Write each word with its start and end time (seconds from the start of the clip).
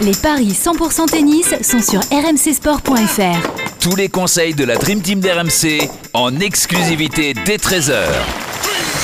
Les 0.00 0.12
paris 0.12 0.52
100% 0.52 1.06
tennis 1.06 1.54
sont 1.60 1.82
sur 1.82 1.98
rmcsport.fr. 2.12 3.80
Tous 3.80 3.96
les 3.96 4.08
conseils 4.08 4.54
de 4.54 4.62
la 4.62 4.76
Dream 4.76 5.00
Team 5.00 5.18
d'RMC 5.18 5.90
en 6.12 6.38
exclusivité 6.38 7.34
dès 7.44 7.56
13h. 7.56 8.04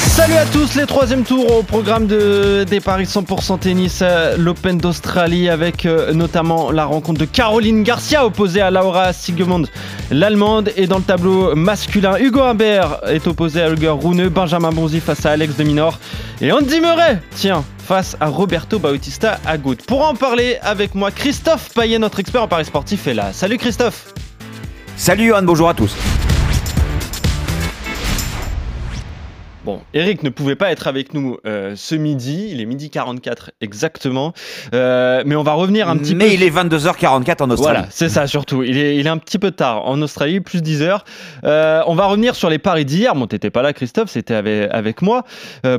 Salut 0.08 0.34
à 0.34 0.46
tous, 0.46 0.74
les 0.76 0.86
troisième 0.86 1.24
tours 1.24 1.58
au 1.58 1.62
programme 1.62 2.06
de, 2.06 2.64
des 2.64 2.80
Paris 2.80 3.04
100% 3.04 3.58
tennis, 3.58 4.02
l'Open 4.38 4.78
d'Australie 4.78 5.48
avec 5.48 5.86
euh, 5.86 6.12
notamment 6.12 6.70
la 6.70 6.84
rencontre 6.84 7.18
de 7.18 7.24
Caroline 7.24 7.82
Garcia 7.82 8.24
opposée 8.24 8.60
à 8.60 8.70
Laura 8.70 9.12
Sigemund, 9.12 9.68
l'allemande. 10.10 10.70
Et 10.76 10.86
dans 10.86 10.98
le 10.98 11.02
tableau 11.02 11.54
masculin, 11.56 12.16
Hugo 12.18 12.42
Humbert 12.42 13.00
est 13.08 13.26
opposé 13.26 13.62
à 13.62 13.68
Holger 13.68 13.94
Rune, 14.00 14.28
Benjamin 14.28 14.70
Bonzi 14.70 15.00
face 15.00 15.26
à 15.26 15.32
Alex 15.32 15.56
de 15.56 15.64
Minor 15.64 15.98
et 16.40 16.52
Andy 16.52 16.80
Murray, 16.80 17.20
tiens, 17.34 17.64
face 17.78 18.16
à 18.20 18.26
Roberto 18.26 18.78
Bautista 18.78 19.40
Agut. 19.46 19.76
Pour 19.86 20.06
en 20.06 20.14
parler 20.14 20.58
avec 20.62 20.94
moi, 20.94 21.10
Christophe 21.10 21.70
Payet, 21.74 21.98
notre 21.98 22.20
expert 22.20 22.42
en 22.42 22.48
Paris 22.48 22.66
sportif, 22.66 23.06
est 23.06 23.14
là. 23.14 23.32
Salut 23.32 23.58
Christophe 23.58 24.12
Salut 24.96 25.28
Johan, 25.28 25.42
bonjour 25.42 25.68
à 25.68 25.74
tous 25.74 25.94
Eric 29.94 30.24
ne 30.24 30.28
pouvait 30.28 30.56
pas 30.56 30.72
être 30.72 30.88
avec 30.88 31.14
nous 31.14 31.38
euh, 31.46 31.74
ce 31.76 31.94
midi, 31.94 32.48
il 32.50 32.60
est 32.60 32.66
midi 32.66 32.90
44 32.90 33.52
exactement, 33.60 34.32
euh, 34.74 35.22
mais 35.24 35.36
on 35.36 35.44
va 35.44 35.52
revenir 35.52 35.88
un 35.88 35.96
petit 35.96 36.16
mais 36.16 36.24
peu... 36.24 36.30
Mais 36.30 36.34
il 36.34 36.42
est 36.42 36.50
22h44 36.50 37.42
en 37.44 37.50
Australie. 37.50 37.56
Voilà, 37.58 37.86
c'est 37.90 38.08
ça 38.08 38.26
surtout, 38.26 38.64
il 38.64 38.76
est, 38.76 38.96
il 38.96 39.06
est 39.06 39.10
un 39.10 39.18
petit 39.18 39.38
peu 39.38 39.52
tard 39.52 39.86
en 39.86 40.02
Australie, 40.02 40.40
plus 40.40 40.62
10 40.62 40.82
heures. 40.82 41.04
Euh, 41.44 41.82
on 41.86 41.94
va 41.94 42.06
revenir 42.06 42.34
sur 42.34 42.50
les 42.50 42.58
paris 42.58 42.84
d'hier, 42.84 43.14
bon 43.14 43.28
t'étais 43.28 43.50
pas 43.50 43.62
là 43.62 43.72
Christophe, 43.72 44.10
c'était 44.10 44.34
avec, 44.34 44.68
avec 44.72 45.00
moi. 45.00 45.24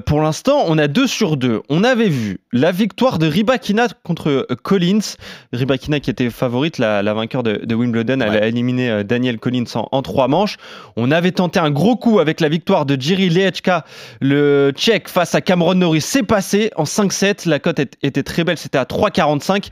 Pour 0.05 0.21
l'instant, 0.21 0.63
on 0.67 0.77
a 0.77 0.87
deux 0.87 1.07
sur 1.07 1.35
deux. 1.35 1.61
On 1.69 1.83
avait 1.83 2.09
vu 2.09 2.39
la 2.53 2.71
victoire 2.71 3.19
de 3.19 3.27
Ribakina 3.27 3.87
contre 4.03 4.47
Collins, 4.63 5.15
Ribakina 5.51 5.99
qui 5.99 6.09
était 6.09 6.29
favorite, 6.29 6.77
la, 6.77 7.03
la 7.03 7.13
vainqueur 7.13 7.43
de, 7.43 7.65
de 7.65 7.75
Wimbledon, 7.75 8.21
elle 8.21 8.35
a 8.35 8.47
éliminé 8.47 9.03
Daniel 9.03 9.39
Collins 9.39 9.65
en, 9.75 9.89
en 9.91 10.01
trois 10.01 10.27
manches. 10.29 10.55
On 10.95 11.11
avait 11.11 11.33
tenté 11.33 11.59
un 11.59 11.71
gros 11.71 11.97
coup 11.97 12.19
avec 12.19 12.39
la 12.39 12.47
victoire 12.47 12.85
de 12.85 12.99
Jiri 12.99 13.29
Lechka 13.29 13.83
le 14.21 14.71
Tchèque 14.75 15.09
face 15.09 15.35
à 15.35 15.41
Cameron 15.41 15.75
Norris, 15.75 16.01
c'est 16.01 16.23
passé 16.23 16.71
en 16.75 16.83
5-7. 16.83 17.47
La 17.47 17.59
cote 17.59 17.79
était 17.79 18.23
très 18.23 18.43
belle, 18.43 18.57
c'était 18.57 18.77
à 18.77 18.85
3,45. 18.85 19.69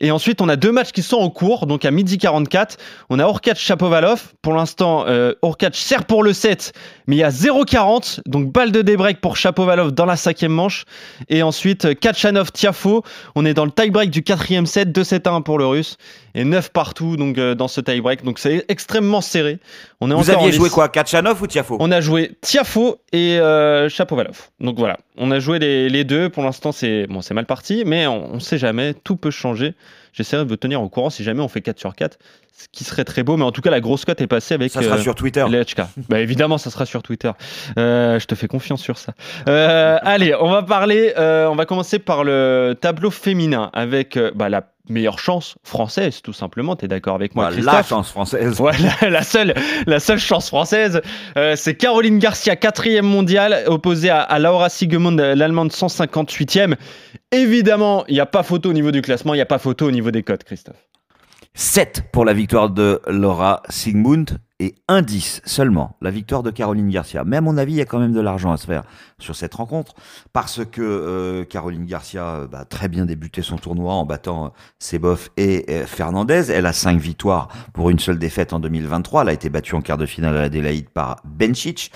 Et 0.00 0.10
ensuite, 0.10 0.40
on 0.40 0.48
a 0.48 0.56
deux 0.56 0.72
matchs 0.72 0.92
qui 0.92 1.02
sont 1.02 1.16
en 1.16 1.30
cours. 1.30 1.66
Donc 1.66 1.84
à 1.84 1.90
midi 1.90 2.18
44, 2.18 2.76
on 3.10 3.18
a 3.18 3.24
Orkac 3.24 3.56
Chapovalov. 3.56 4.32
Pour 4.42 4.54
l'instant, 4.54 5.04
euh, 5.06 5.34
Orkac 5.42 5.74
sert 5.74 6.04
pour 6.04 6.22
le 6.22 6.32
7, 6.32 6.72
mais 7.06 7.16
il 7.16 7.18
y 7.20 7.24
a 7.24 7.30
0,40. 7.30 8.20
Donc 8.26 8.52
balle 8.52 8.72
de 8.72 8.82
débreak 8.82 9.20
pour 9.20 9.36
Chapovalov 9.36 9.92
dans 9.92 10.06
la 10.06 10.16
cinquième 10.16 10.52
manche. 10.52 10.84
Et 11.28 11.42
ensuite, 11.42 11.86
euh, 11.86 11.94
Kachanov 11.94 12.52
Tiafo. 12.52 13.02
On 13.34 13.44
est 13.44 13.54
dans 13.54 13.64
le 13.64 13.70
tie-break 13.70 14.10
du 14.10 14.22
quatrième 14.22 14.66
set, 14.66 14.96
2-7-1 14.96 15.42
pour 15.42 15.58
le 15.58 15.66
russe. 15.66 15.96
Et 16.36 16.44
9 16.44 16.70
partout 16.70 17.16
donc, 17.16 17.38
euh, 17.38 17.54
dans 17.54 17.66
ce 17.66 17.80
tie-break. 17.80 18.22
Donc 18.22 18.38
c'est 18.38 18.66
extrêmement 18.68 19.22
serré. 19.22 19.58
On 20.00 20.10
est 20.10 20.14
Vous 20.14 20.30
en 20.30 20.34
aviez 20.34 20.52
joué 20.52 20.68
quoi 20.68 20.90
Kachanov 20.90 21.40
ou 21.40 21.46
Tiafo? 21.46 21.78
On 21.80 21.90
a 21.90 22.02
joué 22.02 22.32
Tiafo 22.42 22.98
et 23.12 23.38
euh, 23.38 23.88
Chapovalov. 23.88 24.50
Donc 24.60 24.78
voilà, 24.78 24.98
on 25.16 25.30
a 25.30 25.38
joué 25.38 25.58
les, 25.58 25.88
les 25.88 26.04
deux. 26.04 26.28
Pour 26.28 26.42
l'instant, 26.42 26.72
c'est 26.72 27.06
bon, 27.06 27.22
c'est 27.22 27.32
mal 27.32 27.46
parti, 27.46 27.84
mais 27.86 28.06
on 28.06 28.34
ne 28.34 28.40
sait 28.40 28.58
jamais. 28.58 28.92
Tout 28.92 29.16
peut 29.16 29.30
changer. 29.30 29.74
J'essaierai 30.12 30.44
de 30.44 30.48
vous 30.48 30.56
tenir 30.56 30.82
au 30.82 30.88
courant 30.88 31.10
si 31.10 31.24
jamais 31.24 31.42
on 31.42 31.48
fait 31.48 31.60
4 31.62 31.78
sur 31.78 31.94
4, 31.94 32.18
ce 32.56 32.66
qui 32.72 32.84
serait 32.84 33.04
très 33.04 33.22
beau. 33.22 33.36
Mais 33.36 33.44
en 33.44 33.52
tout 33.52 33.60
cas, 33.60 33.70
la 33.70 33.80
grosse 33.80 34.04
cote 34.04 34.20
est 34.20 34.26
passée 34.26 34.54
avec 34.54 34.70
Ça 34.70 34.82
sera 34.82 34.96
euh, 34.96 35.02
sur 35.02 35.14
Twitter. 35.14 35.44
bah 36.08 36.20
évidemment, 36.20 36.58
ça 36.58 36.70
sera 36.70 36.86
sur 36.86 37.02
Twitter. 37.02 37.30
Euh, 37.78 38.18
je 38.18 38.26
te 38.26 38.34
fais 38.34 38.48
confiance 38.48 38.82
sur 38.82 38.98
ça. 38.98 39.12
Euh, 39.48 39.98
allez, 40.02 40.34
on 40.34 40.50
va 40.50 40.62
parler. 40.62 41.12
on 41.16 41.54
va 41.54 41.66
commencer 41.66 41.98
par 41.98 42.24
le 42.24 42.76
tableau 42.80 43.10
féminin 43.10 43.70
avec 43.72 44.18
bah, 44.34 44.48
la 44.48 44.62
meilleure 44.88 45.18
chance 45.18 45.56
française, 45.62 46.22
tout 46.22 46.32
simplement. 46.32 46.76
T'es 46.76 46.88
d'accord 46.88 47.14
avec 47.14 47.34
moi, 47.34 47.44
Voilà, 47.44 47.56
Christophe 47.56 47.74
la 47.74 47.96
chance 47.96 48.10
française. 48.10 48.54
voilà, 48.56 48.90
la 49.02 49.22
seule, 49.22 49.54
la 49.86 50.00
seule 50.00 50.18
chance 50.18 50.48
française, 50.48 51.00
euh, 51.36 51.56
c'est 51.56 51.74
Caroline 51.74 52.18
Garcia, 52.18 52.56
quatrième 52.56 53.06
mondiale, 53.06 53.64
opposée 53.66 54.10
à, 54.10 54.20
à 54.20 54.38
Laura 54.38 54.68
Sigemund, 54.68 55.20
l'allemande 55.20 55.70
158e. 55.70 56.74
Évidemment, 57.32 58.04
il 58.08 58.14
n'y 58.14 58.20
a 58.20 58.26
pas 58.26 58.42
photo 58.42 58.70
au 58.70 58.72
niveau 58.72 58.92
du 58.92 59.02
classement, 59.02 59.34
il 59.34 59.38
n'y 59.38 59.42
a 59.42 59.46
pas 59.46 59.58
photo 59.58 59.86
au 59.86 59.90
niveau 59.90 60.10
des 60.10 60.22
cotes, 60.22 60.44
Christophe. 60.44 60.85
7 61.58 62.04
pour 62.12 62.26
la 62.26 62.34
victoire 62.34 62.68
de 62.68 63.00
Laura 63.06 63.62
Sigmund 63.70 64.38
et 64.58 64.74
1-10 64.90 65.40
seulement 65.46 65.96
la 66.02 66.10
victoire 66.10 66.42
de 66.42 66.50
Caroline 66.50 66.90
Garcia. 66.90 67.24
Mais 67.24 67.38
à 67.38 67.40
mon 67.40 67.56
avis, 67.56 67.72
il 67.72 67.76
y 67.76 67.80
a 67.80 67.86
quand 67.86 67.98
même 67.98 68.12
de 68.12 68.20
l'argent 68.20 68.52
à 68.52 68.58
se 68.58 68.66
faire 68.66 68.82
sur 69.18 69.34
cette 69.34 69.54
rencontre 69.54 69.94
parce 70.34 70.66
que 70.66 70.82
euh, 70.82 71.44
Caroline 71.44 71.86
Garcia 71.86 72.24
euh, 72.26 72.46
bah, 72.46 72.60
a 72.60 72.64
très 72.66 72.88
bien 72.88 73.06
débuté 73.06 73.40
son 73.40 73.56
tournoi 73.56 73.94
en 73.94 74.04
battant 74.04 74.46
euh, 74.46 74.48
Seboff 74.78 75.30
et 75.38 75.64
euh, 75.70 75.86
Fernandez. 75.86 76.50
Elle 76.50 76.66
a 76.66 76.74
5 76.74 76.98
victoires 76.98 77.48
pour 77.72 77.88
une 77.88 77.98
seule 77.98 78.18
défaite 78.18 78.52
en 78.52 78.60
2023. 78.60 79.22
Elle 79.22 79.28
a 79.30 79.32
été 79.32 79.48
battue 79.48 79.76
en 79.76 79.80
quart 79.80 79.96
de 79.96 80.06
finale 80.06 80.36
à 80.36 80.42
Adélaïde 80.42 80.90
par 80.90 81.22
Bencic. 81.24 81.90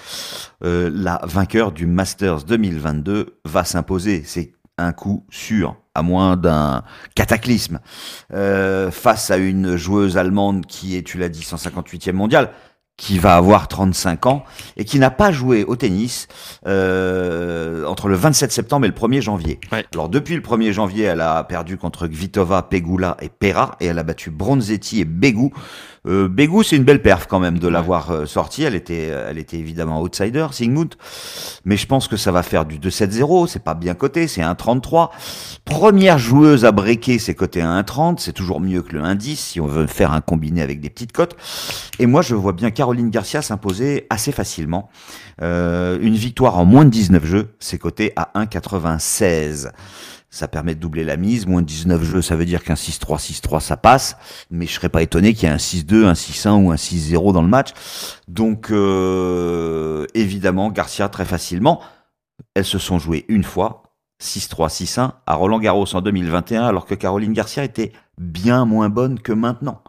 Euh, 0.64 0.90
la 0.90 1.20
vainqueur 1.24 1.72
du 1.72 1.84
Masters 1.84 2.44
2022 2.44 3.36
va 3.44 3.64
s'imposer. 3.64 4.22
C'est 4.24 4.52
un 4.80 4.92
coup 4.92 5.24
sûr, 5.30 5.76
à 5.94 6.02
moins 6.02 6.36
d'un 6.36 6.82
cataclysme 7.14 7.80
euh, 8.32 8.90
face 8.90 9.30
à 9.30 9.36
une 9.36 9.76
joueuse 9.76 10.16
allemande 10.16 10.66
qui 10.66 10.96
est, 10.96 11.02
tu 11.02 11.18
l'as 11.18 11.28
dit, 11.28 11.40
158e 11.40 12.12
mondiale, 12.12 12.50
qui 13.00 13.18
va 13.18 13.36
avoir 13.36 13.66
35 13.66 14.26
ans 14.26 14.44
et 14.76 14.84
qui 14.84 14.98
n'a 14.98 15.10
pas 15.10 15.32
joué 15.32 15.64
au 15.64 15.74
tennis 15.74 16.28
euh, 16.66 17.86
entre 17.86 18.08
le 18.08 18.14
27 18.14 18.52
septembre 18.52 18.84
et 18.84 18.88
le 18.88 18.94
1er 18.94 19.22
janvier. 19.22 19.58
Ouais. 19.72 19.86
Alors 19.94 20.10
depuis 20.10 20.34
le 20.34 20.42
1er 20.42 20.70
janvier, 20.72 21.04
elle 21.04 21.22
a 21.22 21.42
perdu 21.44 21.78
contre 21.78 22.06
Kvitova, 22.06 22.62
Pegula 22.62 23.16
et 23.22 23.30
Pera 23.30 23.76
et 23.80 23.86
elle 23.86 23.98
a 23.98 24.02
battu 24.02 24.30
Bronzetti 24.30 25.00
et 25.00 25.06
Begu. 25.06 25.50
Euh, 26.06 26.28
Begu, 26.28 26.64
c'est 26.64 26.76
une 26.76 26.84
belle 26.84 27.02
perf 27.02 27.26
quand 27.26 27.40
même 27.40 27.58
de 27.58 27.68
l'avoir 27.68 28.10
euh, 28.10 28.26
sortie. 28.26 28.62
Elle 28.62 28.74
était, 28.74 29.08
elle 29.08 29.38
était 29.38 29.58
évidemment 29.58 30.00
outsider, 30.00 30.46
Sigmund, 30.52 30.94
mais 31.64 31.76
je 31.76 31.86
pense 31.86 32.08
que 32.08 32.16
ça 32.16 32.32
va 32.32 32.42
faire 32.42 32.64
du 32.64 32.78
2-7-0. 32.78 33.48
C'est 33.48 33.62
pas 33.62 33.74
bien 33.74 33.94
coté, 33.94 34.26
c'est 34.26 34.42
1-33. 34.42 35.10
Première 35.64 36.18
joueuse 36.18 36.64
à 36.64 36.72
breaker, 36.72 37.18
c'est 37.18 37.34
coté 37.34 37.60
à 37.60 37.82
1,30. 37.82 38.18
C'est 38.18 38.32
toujours 38.32 38.60
mieux 38.60 38.82
que 38.82 38.96
le 38.96 39.02
1,10 39.02 39.36
si 39.36 39.60
on 39.60 39.66
veut 39.66 39.86
faire 39.86 40.12
un 40.12 40.20
combiné 40.20 40.62
avec 40.62 40.80
des 40.80 40.90
petites 40.90 41.12
cotes. 41.12 41.36
Et 41.98 42.06
moi, 42.06 42.22
je 42.22 42.34
vois 42.34 42.52
bien 42.52 42.70
Caroline 42.70 43.10
Garcia 43.10 43.42
s'imposer 43.42 44.06
assez 44.10 44.32
facilement. 44.32 44.90
Euh, 45.42 45.98
une 46.00 46.14
victoire 46.14 46.58
en 46.58 46.64
moins 46.64 46.84
de 46.84 46.90
19 46.90 47.24
jeux, 47.24 47.48
c'est 47.58 47.78
coté 47.78 48.12
à 48.16 48.30
1,96. 48.34 49.70
Ça 50.30 50.46
permet 50.46 50.76
de 50.76 50.80
doubler 50.80 51.02
la 51.02 51.16
mise. 51.16 51.46
Moins 51.46 51.60
de 51.60 51.66
19 51.66 52.04
jeux, 52.04 52.22
ça 52.22 52.36
veut 52.36 52.44
dire 52.44 52.62
qu'un 52.62 52.74
6-3, 52.74 53.18
6-3, 53.18 53.60
ça 53.60 53.76
passe. 53.76 54.16
Mais 54.50 54.66
je 54.66 54.72
serais 54.72 54.88
pas 54.88 55.02
étonné 55.02 55.34
qu'il 55.34 55.48
y 55.48 55.50
ait 55.50 55.54
un 55.54 55.56
6-2, 55.56 56.06
un 56.06 56.12
6-1 56.12 56.64
ou 56.64 56.70
un 56.70 56.76
6-0 56.76 57.32
dans 57.32 57.42
le 57.42 57.48
match. 57.48 57.70
Donc, 58.28 58.70
euh, 58.70 60.06
évidemment, 60.14 60.70
Garcia 60.70 61.08
très 61.08 61.24
facilement. 61.24 61.80
Elles 62.54 62.64
se 62.64 62.78
sont 62.78 62.98
jouées 62.98 63.24
une 63.28 63.44
fois, 63.44 63.82
6-3, 64.22 64.68
6-1, 64.68 65.12
à 65.26 65.34
Roland 65.34 65.58
Garros 65.58 65.94
en 65.94 66.00
2021, 66.00 66.64
alors 66.64 66.86
que 66.86 66.94
Caroline 66.94 67.32
Garcia 67.32 67.64
était 67.64 67.92
bien 68.16 68.64
moins 68.64 68.88
bonne 68.88 69.18
que 69.18 69.32
maintenant. 69.32 69.82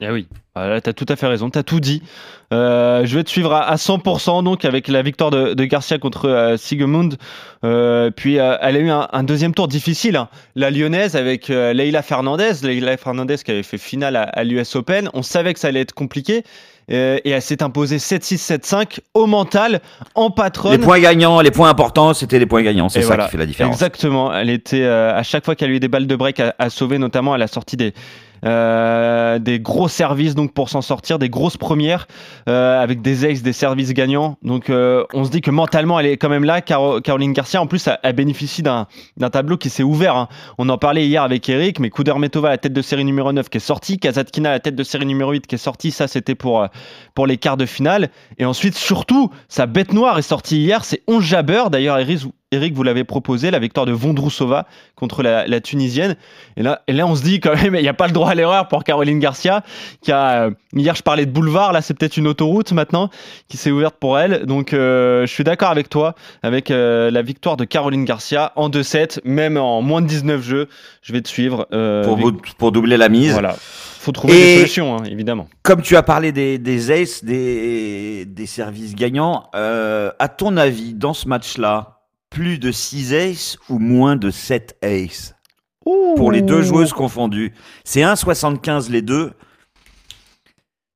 Ah 0.00 0.12
oui, 0.12 0.28
voilà, 0.54 0.80
tu 0.80 0.90
as 0.90 0.92
tout 0.92 1.06
à 1.08 1.16
fait 1.16 1.26
raison, 1.26 1.50
tu 1.50 1.58
as 1.58 1.64
tout 1.64 1.80
dit. 1.80 2.02
Euh, 2.52 3.04
je 3.04 3.16
vais 3.16 3.24
te 3.24 3.30
suivre 3.30 3.52
à, 3.52 3.68
à 3.68 3.74
100% 3.74 4.44
donc 4.44 4.64
avec 4.64 4.86
la 4.86 5.02
victoire 5.02 5.30
de, 5.30 5.54
de 5.54 5.64
Garcia 5.64 5.98
contre 5.98 6.28
euh, 6.28 6.56
Sigemund. 6.56 7.16
Euh, 7.64 8.10
puis 8.12 8.38
euh, 8.38 8.56
elle 8.60 8.76
a 8.76 8.78
eu 8.78 8.90
un, 8.90 9.08
un 9.12 9.22
deuxième 9.24 9.54
tour 9.54 9.66
difficile, 9.66 10.14
hein. 10.14 10.28
la 10.54 10.70
lyonnaise 10.70 11.16
avec 11.16 11.48
Leila 11.48 12.02
Fernandez. 12.02 12.52
Leila 12.62 12.96
Fernandez 12.96 13.38
qui 13.44 13.50
avait 13.50 13.64
fait 13.64 13.76
finale 13.78 14.14
à, 14.14 14.22
à 14.22 14.44
l'US 14.44 14.76
Open. 14.76 15.10
On 15.14 15.22
savait 15.22 15.52
que 15.52 15.58
ça 15.58 15.66
allait 15.66 15.80
être 15.80 15.94
compliqué. 15.94 16.44
et 16.88 17.30
elle 17.30 17.42
s'est 17.42 17.64
imposée 17.64 17.98
7-6, 17.98 18.60
7-5 18.60 19.00
au 19.14 19.26
mental, 19.26 19.80
en 20.14 20.30
patronne. 20.30 20.72
Les 20.72 20.78
points 20.78 21.00
gagnants, 21.00 21.40
les 21.40 21.50
points 21.50 21.70
importants, 21.70 22.14
c'était 22.14 22.38
les 22.38 22.46
points 22.46 22.62
gagnants. 22.62 22.88
C'est 22.88 23.00
ça 23.00 23.08
voilà. 23.08 23.24
qui 23.24 23.32
fait 23.32 23.38
la 23.38 23.46
différence. 23.46 23.74
Exactement. 23.74 24.32
Elle 24.32 24.50
était 24.50 24.84
à 24.86 25.24
chaque 25.24 25.44
fois 25.44 25.56
qu'elle 25.56 25.70
a 25.70 25.74
eu 25.74 25.80
des 25.80 25.88
balles 25.88 26.06
de 26.06 26.16
break 26.16 26.38
à, 26.38 26.54
à 26.60 26.70
sauver, 26.70 26.98
notamment 26.98 27.34
à 27.34 27.38
la 27.38 27.48
sortie 27.48 27.76
des 27.76 27.94
euh, 28.44 29.38
des 29.38 29.60
gros 29.60 29.88
services 29.88 30.34
donc 30.34 30.52
pour 30.52 30.68
s'en 30.68 30.82
sortir, 30.82 31.18
des 31.18 31.28
grosses 31.28 31.56
premières 31.56 32.06
euh, 32.48 32.80
avec 32.82 33.02
des 33.02 33.26
ex, 33.26 33.42
des 33.42 33.52
services 33.52 33.92
gagnants. 33.92 34.36
Donc 34.42 34.70
euh, 34.70 35.04
on 35.14 35.24
se 35.24 35.30
dit 35.30 35.40
que 35.40 35.50
mentalement 35.50 35.98
elle 36.00 36.06
est 36.06 36.16
quand 36.16 36.28
même 36.28 36.44
là. 36.44 36.60
Caro- 36.60 37.00
Caroline 37.00 37.32
Garcia 37.32 37.60
en 37.60 37.66
plus 37.66 37.88
elle, 38.02 38.12
bénéficie 38.14 38.62
d'un 38.62 38.86
tableau 39.30 39.56
qui 39.56 39.70
s'est 39.70 39.82
ouvert. 39.82 40.16
hein. 40.16 40.28
On 40.58 40.68
en 40.68 40.78
parlait 40.78 41.06
hier 41.06 41.22
avec 41.22 41.48
Eric, 41.48 41.80
mais 41.80 41.90
Kudermetova 41.90 42.48
à 42.48 42.50
la 42.52 42.58
tête 42.58 42.72
de 42.72 42.82
série 42.82 43.04
numéro 43.04 43.32
9 43.32 43.48
qui 43.48 43.58
est 43.58 43.60
sortie, 43.60 43.98
Kazatkina 43.98 44.50
à 44.50 44.52
la 44.52 44.60
tête 44.60 44.76
de 44.76 44.82
série 44.82 45.06
numéro 45.06 45.30
8 45.32 45.46
qui 45.46 45.54
est 45.54 45.58
sortie. 45.58 45.90
Ça 45.90 46.08
c'était 46.08 46.34
pour 46.34 46.66
pour 47.14 47.26
les 47.26 47.36
quarts 47.36 47.56
de 47.56 47.66
finale. 47.66 48.10
Et 48.38 48.44
ensuite 48.44 48.74
surtout 48.74 49.30
sa 49.48 49.66
bête 49.66 49.92
noire 49.92 50.18
est 50.18 50.22
sortie 50.22 50.58
hier, 50.58 50.84
c'est 50.84 51.02
11 51.08 51.22
Jabber. 51.24 51.64
D'ailleurs 51.70 51.98
Eric, 51.98 52.22
Eric, 52.50 52.72
vous 52.72 52.82
l'avez 52.82 53.04
proposé, 53.04 53.50
la 53.50 53.58
victoire 53.58 53.84
de 53.84 53.92
Vondrousova 53.92 54.66
contre 54.94 55.22
la, 55.22 55.60
Tunisienne. 55.60 56.16
Et 56.56 56.62
là, 56.62 56.80
et 56.88 56.94
là, 56.94 57.06
on 57.06 57.14
se 57.14 57.22
dit 57.22 57.40
quand 57.40 57.54
même, 57.54 57.74
il 57.74 57.82
n'y 57.82 57.88
a 57.88 57.94
pas 57.94 58.06
le 58.06 58.14
droit 58.14 58.30
à 58.30 58.34
l'erreur 58.34 58.68
pour 58.68 58.84
Caroline 58.84 59.18
Garcia, 59.18 59.62
qui 60.00 60.12
a, 60.12 60.44
euh, 60.46 60.50
hier 60.74 60.94
je 60.94 61.02
parlais 61.02 61.26
de 61.26 61.30
boulevard, 61.30 61.74
là 61.74 61.82
c'est 61.82 61.92
peut-être 61.92 62.16
une 62.16 62.26
autoroute 62.26 62.72
maintenant, 62.72 63.10
qui 63.48 63.58
s'est 63.58 63.70
ouverte 63.70 63.96
pour 64.00 64.18
elle. 64.18 64.46
Donc 64.46 64.72
euh, 64.72 65.26
je 65.26 65.32
suis 65.32 65.44
d'accord 65.44 65.68
avec 65.68 65.90
toi, 65.90 66.14
avec 66.42 66.70
euh, 66.70 67.10
la 67.10 67.20
victoire 67.20 67.58
de 67.58 67.64
Caroline 67.64 68.06
Garcia 68.06 68.52
en 68.56 68.70
2-7, 68.70 69.20
même 69.24 69.58
en 69.58 69.82
moins 69.82 70.00
de 70.00 70.06
19 70.06 70.42
jeux, 70.42 70.68
je 71.02 71.12
vais 71.12 71.20
te 71.20 71.28
suivre. 71.28 71.66
pour, 72.04 72.32
pour 72.56 72.72
doubler 72.72 72.96
la 72.96 73.10
mise. 73.10 73.32
Voilà 73.32 73.56
faut 74.00 74.12
trouver 74.12 74.32
des 74.32 74.56
solutions, 74.58 74.96
hein, 74.96 75.04
évidemment. 75.10 75.48
Comme 75.64 75.82
tu 75.82 75.96
as 75.96 76.04
parlé 76.04 76.30
des, 76.32 76.56
des 76.56 76.92
aces, 76.92 77.24
des, 77.24 78.24
des 78.24 78.46
services 78.46 78.94
gagnants, 78.94 79.50
à 79.52 80.28
ton 80.28 80.56
avis, 80.56 80.94
dans 80.94 81.12
ce 81.12 81.28
match-là, 81.28 81.97
plus 82.30 82.58
de 82.58 82.72
6 82.72 83.14
aces 83.14 83.58
ou 83.68 83.78
moins 83.78 84.16
de 84.16 84.30
7 84.30 84.76
aces 84.82 85.34
pour 86.16 86.32
les 86.32 86.42
deux 86.42 86.62
joueuses 86.62 86.92
confondues. 86.92 87.54
C'est 87.84 88.00
1,75 88.00 88.90
les 88.90 89.02
deux. 89.02 89.32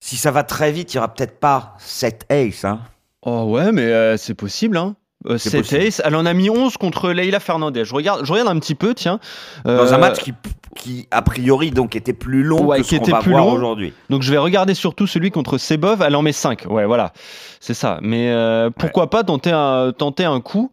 Si 0.00 0.16
ça 0.16 0.30
va 0.30 0.42
très 0.42 0.72
vite, 0.72 0.92
il 0.92 0.96
n'y 0.96 0.98
aura 0.98 1.14
peut-être 1.14 1.38
pas 1.38 1.74
7 1.78 2.26
aces. 2.28 2.64
Hein. 2.64 2.80
Oh 3.24 3.44
ouais, 3.44 3.72
mais 3.72 3.84
euh, 3.84 4.16
c'est 4.16 4.34
possible. 4.34 4.76
Hein. 4.76 4.96
7 5.36 5.72
euh, 5.72 5.86
aces. 5.86 6.02
Elle 6.04 6.16
en 6.16 6.26
a 6.26 6.34
mis 6.34 6.50
11 6.50 6.76
contre 6.76 7.12
Leila 7.12 7.38
Fernandez. 7.40 7.84
Je 7.84 7.94
regarde, 7.94 8.24
je 8.24 8.32
regarde 8.32 8.48
un 8.48 8.58
petit 8.58 8.74
peu, 8.74 8.94
tiens. 8.94 9.20
Dans 9.64 9.92
un 9.92 9.96
euh, 9.96 9.98
match 9.98 10.18
qui, 10.18 10.34
qui, 10.74 11.06
a 11.12 11.22
priori, 11.22 11.70
donc 11.70 11.94
était 11.94 12.12
plus 12.12 12.42
long 12.42 12.68
que 12.68 12.82
ce 12.82 12.96
qu'on 12.96 13.10
va 13.10 13.20
voir 13.20 13.46
aujourd'hui. 13.46 13.92
Donc 14.10 14.22
je 14.22 14.30
vais 14.32 14.38
regarder 14.38 14.74
surtout 14.74 15.06
celui 15.06 15.30
contre 15.30 15.56
Sebov. 15.56 16.02
Elle 16.02 16.16
en 16.16 16.22
met 16.22 16.32
5. 16.32 16.66
Ouais, 16.68 16.84
voilà. 16.84 17.12
C'est 17.60 17.74
ça. 17.74 17.98
Mais 18.02 18.34
pourquoi 18.76 19.08
pas 19.08 19.22
tenter 19.22 19.52
un, 19.52 19.92
tenter 19.96 20.24
un 20.24 20.40
coup 20.40 20.72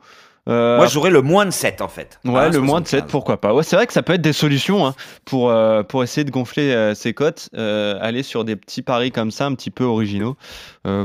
euh, 0.50 0.78
Moi, 0.78 0.88
j'aurais 0.88 1.12
le 1.12 1.22
moins 1.22 1.46
de 1.46 1.52
7 1.52 1.82
en 1.82 1.88
fait. 1.88 2.20
Ouais, 2.26 2.50
le 2.50 2.60
moins 2.60 2.82
de 2.82 2.88
7, 2.88 3.06
pourquoi 3.06 3.40
pas. 3.40 3.54
Ouais, 3.54 3.64
c'est 3.64 3.76
vrai 3.76 3.88
que 3.88 3.94
ça 3.94 4.02
peut 4.02 4.14
être 4.14 4.22
des 4.22 4.34
solutions 4.34 4.86
hein, 4.86 4.96
pour, 5.26 5.50
euh, 5.50 5.84
pour 5.84 6.04
essayer 6.04 6.24
de 6.24 6.32
gonfler 6.32 6.72
euh, 6.74 6.96
ses 6.96 7.14
cotes. 7.14 7.50
aller 7.54 8.24
sur 8.24 8.46
des 8.46 8.56
petits 8.56 8.82
paris 8.82 9.12
comme 9.12 9.32
ça, 9.32 9.46
un 9.46 9.56
petit 9.56 9.72
peu 9.72 9.84
originaux. 9.84 10.36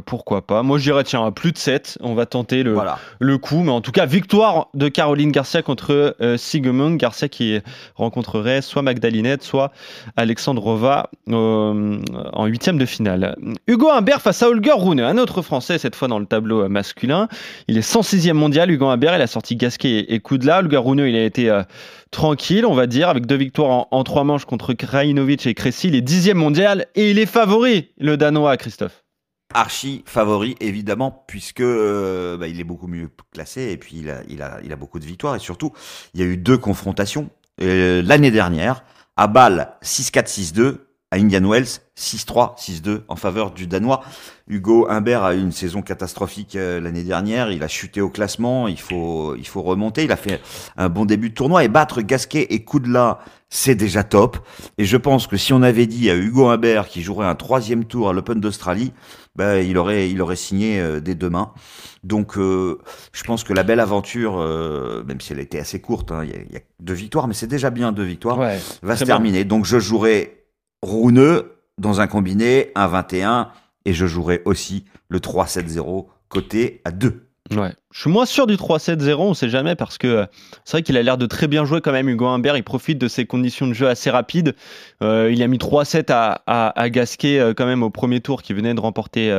pourquoi 0.06 0.46
pas. 0.46 0.62
Moi, 0.62 0.78
je 0.78 0.84
dirais, 0.84 1.04
tiens, 1.04 1.30
plus 1.30 1.52
de 1.52 1.58
7. 1.58 1.98
On 2.00 2.14
va 2.14 2.26
tenter 2.26 2.62
le, 2.62 2.76
le 3.18 3.38
coup. 3.38 3.62
Mais 3.62 3.72
en 3.72 3.80
tout 3.80 3.92
cas, 3.92 4.06
victoire 4.06 4.68
de 4.74 4.88
Caroline 4.88 5.32
Garcia 5.32 5.62
contre 5.62 6.16
Sigemund. 6.36 6.96
Garcia 6.96 7.28
qui 7.28 7.60
rencontrerait 7.96 8.62
soit 8.62 8.82
Magdalinette, 8.82 9.42
soit 9.42 9.72
Alexandrova 10.16 11.10
en 11.30 12.46
huitième 12.46 12.78
de 12.78 12.86
finale. 12.86 13.36
Hugo 13.66 13.90
Humbert 13.90 14.20
face 14.20 14.42
à 14.42 14.48
Holger 14.48 14.72
Rune, 14.76 15.00
un 15.00 15.18
autre 15.18 15.42
Français, 15.42 15.78
cette 15.78 15.96
fois 15.96 16.08
dans 16.08 16.18
le 16.18 16.26
tableau 16.26 16.68
masculin. 16.68 17.28
Il 17.68 17.78
est 17.78 17.88
106e 17.88 18.32
mondial. 18.32 18.70
Hugo 18.70 18.86
Humbert, 18.86 19.16
il 19.16 19.22
a 19.22 19.26
sorti 19.34 19.56
Gasquet 19.56 20.06
et, 20.08 20.20
Koudla. 20.20 20.62
Le 20.62 20.68
Garouneux, 20.68 21.08
il 21.08 21.16
a 21.16 21.24
été 21.24 21.50
euh, 21.50 21.62
tranquille, 22.10 22.64
on 22.64 22.74
va 22.74 22.86
dire, 22.86 23.08
avec 23.08 23.26
deux 23.26 23.36
victoires 23.36 23.86
en, 23.90 24.04
trois 24.04 24.24
manches 24.24 24.44
contre 24.44 24.72
Krajinovic 24.72 25.46
et 25.46 25.54
Cressy. 25.54 25.88
Il 25.88 25.94
est 25.94 26.00
dixième 26.00 26.38
mondial 26.38 26.86
et 26.94 27.10
il 27.10 27.18
est 27.18 27.26
favori, 27.26 27.90
le 27.98 28.16
Danois, 28.16 28.56
Christophe. 28.56 29.04
Archi 29.52 30.02
favori, 30.06 30.56
évidemment, 30.60 31.24
puisque 31.28 31.60
euh, 31.60 32.36
bah, 32.36 32.48
il 32.48 32.58
est 32.58 32.64
beaucoup 32.64 32.88
mieux 32.88 33.08
classé 33.32 33.70
et 33.70 33.76
puis 33.76 34.04
il 34.28 34.42
a, 34.42 34.76
beaucoup 34.76 34.98
de 34.98 35.04
victoires. 35.04 35.36
Et 35.36 35.40
surtout, 35.40 35.72
il 36.14 36.20
y 36.20 36.22
a 36.22 36.26
eu 36.26 36.36
deux 36.36 36.58
confrontations 36.58 37.28
euh, 37.60 38.02
l'année 38.02 38.30
dernière. 38.30 38.84
À 39.16 39.28
Bâle, 39.28 39.76
6-4-6-2 39.84 40.78
à 41.14 41.16
Indian 41.16 41.48
Wells, 41.48 41.80
6-3, 41.96 42.58
6-2 42.58 43.02
en 43.06 43.14
faveur 43.14 43.52
du 43.52 43.68
Danois. 43.68 44.02
Hugo 44.48 44.88
Humbert 44.90 45.22
a 45.22 45.34
eu 45.34 45.38
une 45.38 45.52
saison 45.52 45.80
catastrophique 45.80 46.56
euh, 46.56 46.80
l'année 46.80 47.04
dernière. 47.04 47.52
Il 47.52 47.62
a 47.62 47.68
chuté 47.68 48.00
au 48.00 48.10
classement. 48.10 48.66
Il 48.66 48.80
faut, 48.80 49.36
il 49.36 49.46
faut 49.46 49.62
remonter. 49.62 50.02
Il 50.02 50.10
a 50.10 50.16
fait 50.16 50.40
un 50.76 50.88
bon 50.88 51.04
début 51.04 51.30
de 51.30 51.34
tournoi 51.34 51.62
et 51.62 51.68
battre 51.68 52.02
Gasquet 52.02 52.48
et 52.50 52.64
Koudla, 52.64 53.20
c'est 53.48 53.76
déjà 53.76 54.02
top. 54.02 54.38
Et 54.76 54.84
je 54.84 54.96
pense 54.96 55.28
que 55.28 55.36
si 55.36 55.52
on 55.52 55.62
avait 55.62 55.86
dit 55.86 56.10
à 56.10 56.16
Hugo 56.16 56.48
Humbert 56.48 56.88
qui 56.88 57.00
jouerait 57.00 57.28
un 57.28 57.36
troisième 57.36 57.84
tour 57.84 58.10
à 58.10 58.12
l'Open 58.12 58.40
d'Australie, 58.40 58.92
ben, 59.36 59.58
il 59.58 59.78
aurait, 59.78 60.10
il 60.10 60.20
aurait 60.20 60.34
signé 60.34 60.80
euh, 60.80 60.98
dès 60.98 61.14
demain. 61.14 61.52
Donc, 62.02 62.36
euh, 62.36 62.80
je 63.12 63.22
pense 63.22 63.44
que 63.44 63.52
la 63.52 63.62
belle 63.62 63.80
aventure, 63.80 64.36
même 65.06 65.20
si 65.20 65.32
elle 65.32 65.38
était 65.38 65.60
assez 65.60 65.80
courte, 65.80 66.10
hein, 66.10 66.24
il 66.24 66.52
y, 66.52 66.56
a 66.56 66.60
deux 66.80 66.92
victoires, 66.92 67.28
mais 67.28 67.34
c'est 67.34 67.46
déjà 67.46 67.70
bien 67.70 67.92
deux 67.92 68.02
victoires, 68.02 68.40
va 68.82 68.96
se 68.96 69.04
terminer. 69.04 69.44
Donc, 69.44 69.64
je 69.64 69.78
jouerai 69.78 70.43
Rouneux 70.84 71.62
dans 71.78 72.02
un 72.02 72.06
combiné, 72.06 72.70
un 72.74 72.86
21, 72.86 73.50
et 73.86 73.94
je 73.94 74.06
jouerai 74.06 74.42
aussi 74.44 74.84
le 75.08 75.18
3-7-0 75.18 76.08
côté 76.28 76.82
à 76.84 76.90
2. 76.90 77.23
Ouais. 77.50 77.72
Je 77.92 78.00
suis 78.00 78.10
moins 78.10 78.26
sûr 78.26 78.46
du 78.46 78.56
3-7-0, 78.56 79.14
on 79.18 79.34
sait 79.34 79.50
jamais, 79.50 79.76
parce 79.76 79.98
que 79.98 80.06
euh, 80.06 80.26
c'est 80.64 80.78
vrai 80.78 80.82
qu'il 80.82 80.96
a 80.96 81.02
l'air 81.02 81.18
de 81.18 81.26
très 81.26 81.46
bien 81.46 81.64
jouer 81.64 81.80
quand 81.82 81.92
même, 81.92 82.08
Hugo 82.08 82.26
Humbert. 82.26 82.56
Il 82.56 82.64
profite 82.64 82.98
de 82.98 83.06
ses 83.06 83.26
conditions 83.26 83.66
de 83.66 83.74
jeu 83.74 83.86
assez 83.86 84.10
rapides. 84.10 84.56
Euh, 85.02 85.30
il 85.30 85.42
a 85.42 85.46
mis 85.46 85.58
3-7 85.58 86.06
à, 86.10 86.42
à, 86.46 86.90
Gasquet 86.90 87.38
euh, 87.38 87.52
quand 87.54 87.66
même 87.66 87.82
au 87.82 87.90
premier 87.90 88.20
tour, 88.20 88.42
qui 88.42 88.54
venait 88.54 88.72
de 88.72 88.80
remporter 88.80 89.30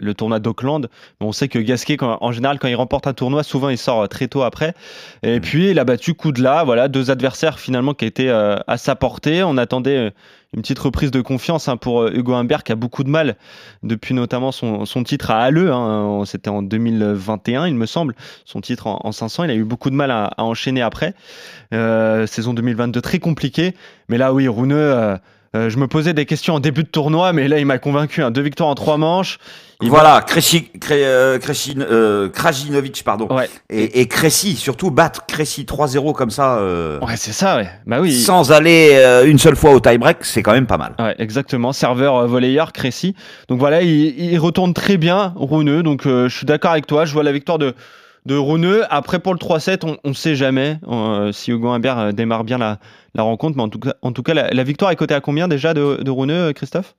le 0.00 0.14
tournoi 0.14 0.40
d'Auckland. 0.40 0.88
On 1.20 1.32
sait 1.32 1.48
que 1.48 1.58
Gasquet, 1.58 1.96
en 2.02 2.32
général, 2.32 2.58
quand 2.58 2.68
il 2.68 2.74
remporte 2.74 3.06
un 3.06 3.14
tournoi, 3.14 3.44
souvent 3.44 3.68
il 3.68 3.78
sort 3.78 4.08
très 4.08 4.26
tôt 4.28 4.42
après. 4.42 4.74
Et 5.22 5.38
mm. 5.38 5.40
puis 5.40 5.70
il 5.70 5.78
a 5.78 5.84
battu 5.84 6.14
Koudla, 6.14 6.64
voilà, 6.64 6.88
deux 6.88 7.10
adversaires 7.10 7.60
finalement 7.60 7.94
qui 7.94 8.04
étaient 8.06 8.28
à 8.30 8.76
sa 8.76 8.96
portée. 8.96 9.42
On 9.42 9.56
attendait 9.56 10.12
une 10.54 10.62
petite 10.62 10.78
reprise 10.78 11.10
de 11.10 11.20
confiance 11.20 11.68
hein, 11.68 11.76
pour 11.76 12.06
Hugo 12.06 12.32
Humbert 12.32 12.64
qui 12.64 12.72
a 12.72 12.74
beaucoup 12.74 13.04
de 13.04 13.10
mal 13.10 13.36
depuis 13.82 14.14
notamment 14.14 14.50
son, 14.50 14.84
titre 15.04 15.30
à 15.30 15.42
Halle. 15.42 15.70
Hein, 15.70 16.22
C'était 16.24 16.48
en 16.48 16.62
2020 16.62 17.48
il 17.66 17.74
me 17.74 17.86
semble, 17.86 18.14
son 18.44 18.60
titre 18.60 18.86
en, 18.86 19.12
500. 19.12 19.44
Il 19.44 19.50
a 19.50 19.54
eu 19.54 19.64
beaucoup 19.64 19.90
de 19.90 19.94
mal 19.94 20.10
à, 20.10 20.32
enchaîner 20.38 20.82
après. 20.82 21.14
Euh, 21.74 22.26
saison 22.26 22.54
2022 22.54 23.00
très 23.00 23.18
compliquée. 23.18 23.74
Mais 24.08 24.16
là, 24.16 24.32
oui, 24.32 24.48
Rune, 24.48 25.18
euh, 25.54 25.58
euh, 25.58 25.70
je 25.70 25.78
me 25.78 25.86
posais 25.86 26.12
des 26.14 26.26
questions 26.26 26.54
en 26.54 26.60
début 26.60 26.82
de 26.82 26.88
tournoi, 26.88 27.32
mais 27.32 27.48
là, 27.48 27.58
il 27.58 27.66
m'a 27.66 27.78
convaincu. 27.78 28.22
Hein. 28.22 28.30
Deux 28.30 28.42
victoires 28.42 28.68
en 28.68 28.74
trois 28.74 28.96
manches. 28.96 29.38
voilà, 29.80 30.20
Krajinovic, 32.28 33.04
pardon. 33.04 33.28
Et, 33.70 34.00
et 34.00 34.08
surtout 34.56 34.90
battre 34.90 35.26
Crécy 35.26 35.64
3-0 35.64 36.12
comme 36.14 36.30
ça. 36.30 36.60
ouais, 36.62 37.16
c'est 37.16 37.32
ça, 37.32 37.56
ouais. 37.56 37.68
Bah 37.86 38.00
oui. 38.00 38.12
Sans 38.12 38.52
aller 38.52 39.22
une 39.26 39.38
seule 39.38 39.56
fois 39.56 39.72
au 39.72 39.80
tie-break, 39.80 40.18
c'est 40.22 40.42
quand 40.42 40.52
même 40.52 40.66
pas 40.66 40.78
mal. 40.78 40.94
Ouais, 40.98 41.14
exactement. 41.18 41.72
Serveur 41.72 42.26
volleyeur, 42.26 42.72
Crécy. 42.72 43.14
Donc 43.48 43.58
voilà, 43.58 43.82
il, 43.82 44.38
retourne 44.38 44.74
très 44.74 44.96
bien, 44.96 45.32
Rouneux. 45.36 45.82
Donc 45.82 46.02
je 46.04 46.28
suis 46.28 46.46
d'accord 46.46 46.72
avec 46.72 46.86
toi. 46.86 47.04
Je 47.04 47.12
vois 47.12 47.22
la 47.22 47.32
victoire 47.32 47.58
de 47.58 47.74
de 48.28 48.36
Rouneux. 48.36 48.84
Après, 48.90 49.18
pour 49.18 49.32
le 49.32 49.38
3-7, 49.38 49.98
on 50.04 50.08
ne 50.08 50.14
sait 50.14 50.36
jamais 50.36 50.78
euh, 50.86 51.32
si 51.32 51.50
Hugo 51.50 51.68
Humbert 51.70 51.98
euh, 51.98 52.12
démarre 52.12 52.44
bien 52.44 52.58
la, 52.58 52.78
rencontre. 53.16 53.56
Mais 53.56 53.62
en 53.64 53.68
tout 53.68 53.80
cas, 53.80 53.94
en 54.02 54.12
tout 54.12 54.22
cas 54.22 54.34
la, 54.34 54.64
victoire 54.64 54.92
est 54.92 54.96
cotée 54.96 55.14
à 55.14 55.20
combien 55.20 55.48
déjà 55.48 55.74
de, 55.74 56.02
de 56.02 56.10
Rouneux, 56.10 56.52
Christophe? 56.52 56.94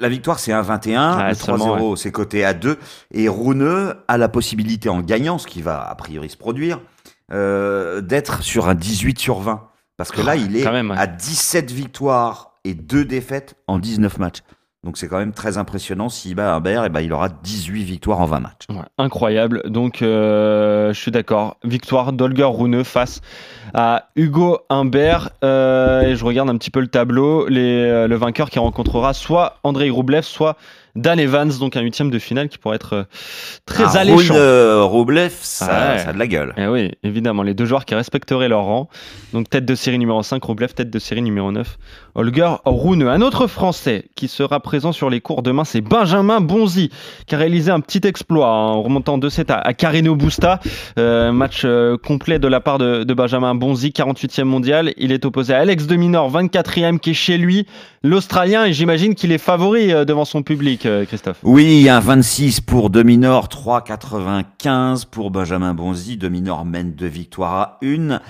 La 0.00 0.08
victoire, 0.08 0.40
c'est 0.40 0.50
1-21. 0.50 1.28
le 1.28 1.34
3-0, 1.34 1.96
c'est 1.96 2.10
coté 2.10 2.44
à 2.44 2.54
2. 2.54 2.78
Et 3.12 3.28
Rouneux 3.28 3.94
a 4.08 4.18
la 4.18 4.28
possibilité, 4.28 4.88
en 4.88 5.00
gagnant, 5.00 5.38
ce 5.38 5.46
qui 5.46 5.62
va 5.62 5.88
a 5.88 5.94
priori 5.94 6.28
se 6.28 6.36
produire, 6.36 6.80
euh, 7.30 8.00
d'être 8.00 8.42
sur 8.42 8.68
un 8.68 8.74
18 8.74 9.18
sur 9.18 9.38
20. 9.38 9.68
Parce 9.98 10.10
que 10.10 10.22
là, 10.22 10.34
il 10.34 10.56
est 10.56 10.66
à 10.66 11.06
17 11.06 11.70
victoires 11.70 12.54
et 12.64 12.74
2 12.74 13.04
défaites 13.04 13.54
en 13.68 13.78
19 13.78 14.18
matchs. 14.18 14.38
Donc 14.84 14.96
c'est 14.96 15.06
quand 15.06 15.18
même 15.18 15.32
très 15.32 15.58
impressionnant. 15.58 16.08
S'il 16.08 16.34
bat 16.34 16.54
Humbert, 16.54 16.82
et 16.82 16.86
eh 16.86 16.88
ben, 16.88 17.00
il 17.00 17.12
aura 17.12 17.28
18 17.28 17.84
victoires 17.84 18.20
en 18.20 18.26
20 18.26 18.40
matchs. 18.40 18.66
incroyable. 18.98 19.62
Donc 19.66 20.02
euh, 20.02 20.92
je 20.92 21.00
suis 21.00 21.12
d'accord. 21.12 21.56
Victoire 21.62 22.12
d'Olger 22.12 22.50
Rune 22.52 22.82
face 22.82 23.20
à 23.74 24.08
Hugo 24.16 24.58
Humbert. 24.70 25.30
Euh, 25.44 26.02
et 26.02 26.16
je 26.16 26.24
regarde 26.24 26.50
un 26.50 26.56
petit 26.56 26.70
peu 26.70 26.80
le 26.80 26.88
tableau. 26.88 27.48
Euh, 27.48 28.08
le 28.08 28.16
vainqueur 28.16 28.50
qui 28.50 28.58
rencontrera 28.58 29.14
soit 29.14 29.60
Andrei 29.62 29.88
Roublev, 29.88 30.22
soit 30.22 30.56
Dan 30.94 31.18
Evans, 31.18 31.50
donc 31.58 31.74
un 31.76 31.80
huitième 31.80 32.10
de 32.10 32.18
finale 32.18 32.50
qui 32.50 32.58
pourrait 32.58 32.76
être 32.76 32.92
euh, 32.92 33.04
très 33.64 33.96
ah, 33.96 34.00
alléchant. 34.00 34.34
Euh, 34.36 34.82
Roblev, 34.82 35.32
ça, 35.40 35.96
ça, 35.98 36.10
a 36.10 36.12
de 36.12 36.18
la 36.18 36.26
gueule. 36.26 36.52
Eh 36.58 36.66
oui, 36.66 36.90
évidemment, 37.02 37.42
les 37.42 37.54
deux 37.54 37.64
joueurs 37.64 37.86
qui 37.86 37.94
respecteraient 37.94 38.48
leur 38.48 38.64
rang. 38.64 38.90
Donc 39.32 39.48
tête 39.48 39.64
de 39.64 39.74
série 39.74 39.98
numéro 39.98 40.22
5, 40.22 40.44
Roblev, 40.44 40.74
tête 40.74 40.90
de 40.90 40.98
série 40.98 41.22
numéro 41.22 41.50
9, 41.50 41.78
Holger 42.14 42.56
Rune. 42.66 43.04
Un 43.04 43.22
autre 43.22 43.46
Français 43.46 44.04
qui 44.16 44.28
sera 44.28 44.60
présent 44.60 44.92
sur 44.92 45.08
les 45.08 45.22
cours 45.22 45.42
demain, 45.42 45.64
c'est 45.64 45.80
Benjamin 45.80 46.42
Bonzi, 46.42 46.90
qui 47.26 47.34
a 47.34 47.38
réalisé 47.38 47.70
un 47.70 47.80
petit 47.80 48.06
exploit 48.06 48.48
en 48.48 48.82
remontant 48.82 49.16
2-7 49.16 49.46
à, 49.48 49.72
Carino 49.72 50.14
Busta. 50.14 50.60
Euh, 50.98 51.32
match 51.32 51.66
complet 52.04 52.38
de 52.38 52.48
la 52.48 52.60
part 52.60 52.76
de, 52.76 53.04
de 53.04 53.14
Benjamin 53.14 53.54
Bonzi, 53.54 53.90
48e 53.90 54.44
mondial. 54.44 54.92
Il 54.98 55.10
est 55.10 55.24
opposé 55.24 55.54
à 55.54 55.60
Alex 55.60 55.86
de 55.86 55.96
Minor, 55.96 56.30
24e, 56.30 56.98
qui 56.98 57.10
est 57.10 57.14
chez 57.14 57.38
lui, 57.38 57.66
l'Australien, 58.02 58.66
et 58.66 58.74
j'imagine 58.74 59.14
qu'il 59.14 59.32
est 59.32 59.38
favori 59.38 59.88
devant 60.04 60.26
son 60.26 60.42
public. 60.42 60.81
Euh, 60.86 61.04
Christophe. 61.04 61.38
Oui, 61.42 61.88
un 61.88 62.00
26 62.00 62.60
pour 62.60 62.90
Dominor, 62.90 63.48
3,95 63.48 65.06
pour 65.06 65.30
Benjamin 65.30 65.74
Bonzi. 65.74 66.16
Dominor 66.16 66.64
mène 66.64 66.92
deux 66.92 67.06
victoires 67.06 67.54
à 67.54 67.78
une. 67.80 68.20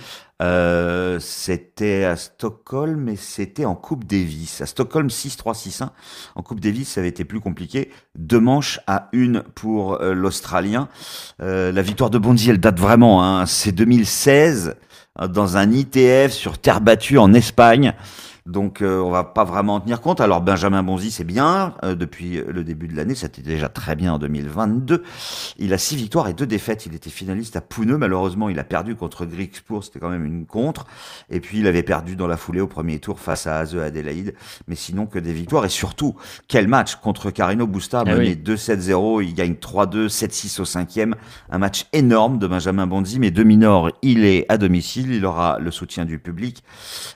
Euh, 0.43 1.21
c'était 1.21 2.05
à 2.05 2.17
Stockholm, 2.17 3.01
mais 3.01 3.17
c'était 3.17 3.65
en 3.65 3.77
Coupe 3.77 4.05
Davis. 4.05 4.61
À 4.61 4.67
Stockholm, 4.67 5.07
6-3-6-1. 5.07 5.91
En 6.35 6.43
Coupe 6.43 6.59
Davis, 6.59 6.89
ça 6.89 7.01
avait 7.01 7.09
été 7.09 7.25
plus 7.25 7.41
compliqué. 7.41 7.91
Deux 8.19 8.41
manches 8.41 8.81
à 8.89 9.09
une 9.13 9.43
pour 9.55 10.01
euh, 10.01 10.15
l'Australien. 10.15 10.89
Euh, 11.41 11.71
la 11.71 11.83
victoire 11.83 12.11
de 12.11 12.19
Bondy, 12.19 12.51
elle 12.51 12.59
date 12.59 12.81
vraiment. 12.81 13.25
Hein. 13.25 13.47
C'est 13.47 13.73
2016 13.73 14.75
dans 15.29 15.57
un 15.59 15.71
ITF 15.71 16.33
sur 16.33 16.59
terre 16.59 16.81
battue 16.81 17.19
en 17.19 17.35
Espagne. 17.35 17.95
Donc 18.47 18.83
euh, 18.83 18.99
on 19.01 19.11
va 19.11 19.23
pas 19.25 19.45
vraiment 19.45 19.77
en 19.77 19.81
tenir 19.81 20.01
compte. 20.01 20.21
Alors 20.21 20.41
Benjamin 20.41 20.83
Bonzi, 20.83 21.11
c'est 21.11 21.25
bien 21.25 21.75
euh, 21.85 21.95
depuis 21.95 22.43
le 22.47 22.65
début 22.65 22.89
de 22.89 22.97
l'année, 22.97 23.15
c'était 23.15 23.43
déjà 23.43 23.69
très 23.69 23.95
bien 23.95 24.15
en 24.15 24.19
2022. 24.19 25.05
Il 25.59 25.73
a 25.73 25.79
six 25.79 25.97
victoires 25.97 26.29
et 26.29 26.35
deux 26.35 26.47
défaites. 26.47 26.87
Il 26.87 26.95
était 26.95 27.11
finaliste 27.11 27.55
à 27.57 27.61
Pouneux. 27.61 27.99
Malheureusement, 27.99 28.49
il 28.49 28.59
a 28.59 28.65
perdu 28.65 28.97
contre 28.97 29.27
Grigspur, 29.27 29.85
c'était 29.85 30.01
quand 30.01 30.09
même 30.09 30.25
une 30.25 30.45
contre. 30.47 30.87
Et 31.31 31.41
puis 31.41 31.61
il 31.61 31.67
avait 31.69 31.85
perdu 31.85 32.17
dans 32.17 32.27
la 32.27 32.37
foulée 32.37 32.61
au 32.61 32.67
premier 32.67 32.99
tour 32.99 33.21
face 33.21 33.47
à 33.47 33.59
Aze 33.59 33.77
Adelaide. 33.77 34.35
Mais 34.67 34.75
sinon 34.75 35.07
que 35.07 35.21
des 35.21 35.33
victoires 35.33 35.65
et 35.65 35.69
surtout 35.69 36.17
quel 36.49 36.67
match 36.67 36.97
contre 36.97 37.31
Carino 37.31 37.67
Busta, 37.69 38.03
Eh 38.07 38.11
mené 38.11 38.31
oui. 38.45 38.55
2-7-0. 38.55 39.23
Il 39.25 39.35
gagne 39.35 39.53
3-2, 39.55 40.09
7-6 40.09 40.61
au 40.61 40.65
cinquième. 40.65 41.15
Un 41.49 41.59
match 41.59 41.87
énorme 41.93 42.39
de 42.39 42.49
Benjamin 42.49 42.89
Bonzi, 42.89 43.21
mais 43.21 43.31
demi 43.31 43.57
nord, 43.57 43.91
il 44.03 44.25
est 44.25 44.47
à 44.49 44.59
domicile. 44.59 45.13
Il 45.13 45.25
aura 45.25 45.61
le 45.61 45.71
soutien 45.71 46.05
du 46.05 46.19
public 46.19 46.65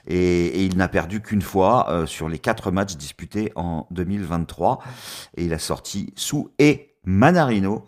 et, 0.07 0.15
et 0.47 0.63
il 0.63 0.77
n'a 0.77 0.87
perdu 0.87 1.16
qu'une 1.17 1.41
fois 1.41 1.89
euh, 1.89 2.05
sur 2.05 2.29
les 2.29 2.39
quatre 2.39 2.71
matchs 2.71 2.95
disputés 2.95 3.51
en 3.55 3.87
2023 3.91 4.79
et 5.35 5.45
il 5.45 5.53
a 5.53 5.59
sorti 5.59 6.13
sous 6.15 6.51
et 6.59 6.95
Manarino. 7.03 7.85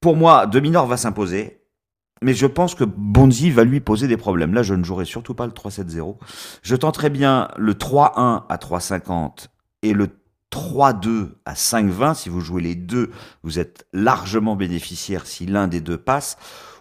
Pour 0.00 0.16
moi, 0.16 0.46
Demi-Nord 0.46 0.86
va 0.86 0.96
s'imposer, 0.96 1.62
mais 2.22 2.34
je 2.34 2.46
pense 2.46 2.74
que 2.74 2.84
Bonzi 2.84 3.50
va 3.50 3.64
lui 3.64 3.80
poser 3.80 4.08
des 4.08 4.16
problèmes. 4.16 4.54
Là, 4.54 4.62
je 4.62 4.74
ne 4.74 4.84
jouerai 4.84 5.04
surtout 5.04 5.34
pas 5.34 5.46
le 5.46 5.52
3-7-0. 5.52 6.16
Je 6.62 6.76
tenterai 6.76 7.10
bien 7.10 7.48
le 7.56 7.74
3-1 7.74 8.44
à 8.48 8.56
3-50 8.56 9.48
et 9.82 9.92
le 9.92 10.08
3-2 10.50 11.32
à 11.44 11.54
5-20. 11.54 12.14
Si 12.14 12.28
vous 12.28 12.40
jouez 12.40 12.62
les 12.62 12.74
deux, 12.74 13.10
vous 13.42 13.58
êtes 13.58 13.86
largement 13.92 14.56
bénéficiaire 14.56 15.26
si 15.26 15.46
l'un 15.46 15.68
des 15.68 15.80
deux 15.80 15.98
passe. 15.98 16.36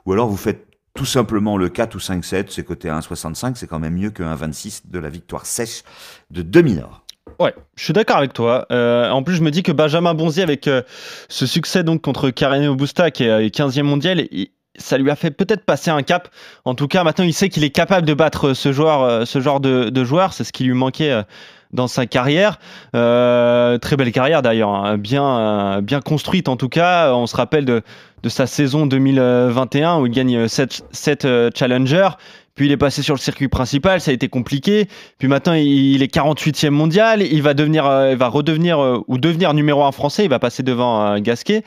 Ou 0.06 0.14
alors 0.14 0.28
vous 0.28 0.38
faites 0.38 0.68
tout 0.96 1.06
simplement 1.06 1.58
le 1.58 1.70
4 1.70 1.96
ou 1.96 2.00
5-7, 2.00 2.46
c'est 2.50 2.64
côté 2.64 2.88
1,65, 2.88 3.56
c'est 3.56 3.68
quand 3.68 3.80
même 3.80 3.96
mieux 3.96 4.10
que 4.10 4.24
1,26 4.24 4.84
de 4.90 4.98
la 4.98 5.10
victoire 5.10 5.46
sèche 5.46 5.84
de 6.32 6.42
demi-nord. 6.42 7.04
Ouais, 7.40 7.54
je 7.76 7.84
suis 7.84 7.94
d'accord 7.94 8.18
avec 8.18 8.34
toi. 8.34 8.66
Euh, 8.72 9.10
en 9.10 9.22
plus, 9.22 9.36
je 9.36 9.42
me 9.44 9.52
dis 9.52 9.62
que 9.62 9.72
Benjamin 9.74 10.14
Bonzi, 10.14 10.42
avec 10.42 10.68
euh, 10.68 10.84
ce 11.28 11.46
succès 11.46 11.84
donc 11.84 12.02
contre 12.02 12.30
Carreno 12.30 12.76
Busta, 12.76 13.12
qui 13.12 13.26
est 13.26 13.30
euh, 13.30 13.50
15e 13.50 13.84
mondial, 13.84 14.28
il- 14.32 14.50
ça 14.78 14.98
lui 14.98 15.10
a 15.10 15.16
fait 15.16 15.32
peut-être 15.32 15.66
passer 15.66 15.90
un 15.90 16.04
cap. 16.04 16.30
En 16.66 16.76
tout 16.76 16.88
cas, 16.88 17.04
maintenant, 17.04 17.26
il 17.26 17.34
sait 17.34 17.50
qu'il 17.50 17.64
est 17.64 17.70
capable 17.70 18.06
de 18.06 18.14
battre 18.14 18.54
ce 18.54 18.70
euh, 18.70 19.26
genre 19.42 19.60
de, 19.60 20.04
joueur. 20.04 20.34
C'est 20.34 20.44
ce 20.44 20.52
qui 20.52 20.64
lui 20.66 20.74
manquait 20.74 21.12
euh, 21.12 21.24
dans 21.72 21.88
sa 21.88 22.06
carrière. 22.06 22.60
Euh, 22.96 23.78
très 23.78 23.98
belle 23.98 24.12
carrière 24.12 24.42
d'ailleurs, 24.42 24.70
hein. 24.70 24.98
bien, 24.98 25.26
euh, 25.26 25.82
bien 25.82 26.02
construite 26.02 26.48
en 26.50 26.58
tout 26.58 26.70
cas. 26.70 27.14
On 27.14 27.28
se 27.28 27.36
rappelle 27.36 27.66
de, 27.66 27.82
de 28.24 28.30
sa 28.30 28.48
saison 28.48 28.86
2021 28.86 30.00
où 30.00 30.06
il 30.08 30.12
gagne 30.12 30.48
7, 30.48 31.28
challengers. 31.56 32.10
Puis 32.56 32.68
il 32.68 32.72
est 32.72 32.78
passé 32.78 33.02
sur 33.02 33.14
le 33.14 33.20
circuit 33.20 33.50
principal, 33.50 34.00
ça 34.00 34.12
a 34.12 34.14
été 34.14 34.30
compliqué. 34.30 34.88
Puis 35.20 35.28
maintenant, 35.28 35.54
il 35.54 36.02
est 36.02 36.14
48e 36.14 36.70
mondial. 36.70 37.22
Il 37.22 37.44
va 37.44 37.54
devenir, 37.54 37.86
euh, 37.86 38.16
va 38.16 38.30
redevenir 38.30 38.80
euh, 38.80 39.00
ou 39.08 39.18
devenir 39.18 39.54
numéro 39.54 39.84
1 39.84 39.92
français. 39.92 40.24
Il 40.24 40.30
va 40.30 40.40
passer 40.40 40.64
devant 40.64 41.06
euh, 41.06 41.20
Gasquet. 41.20 41.64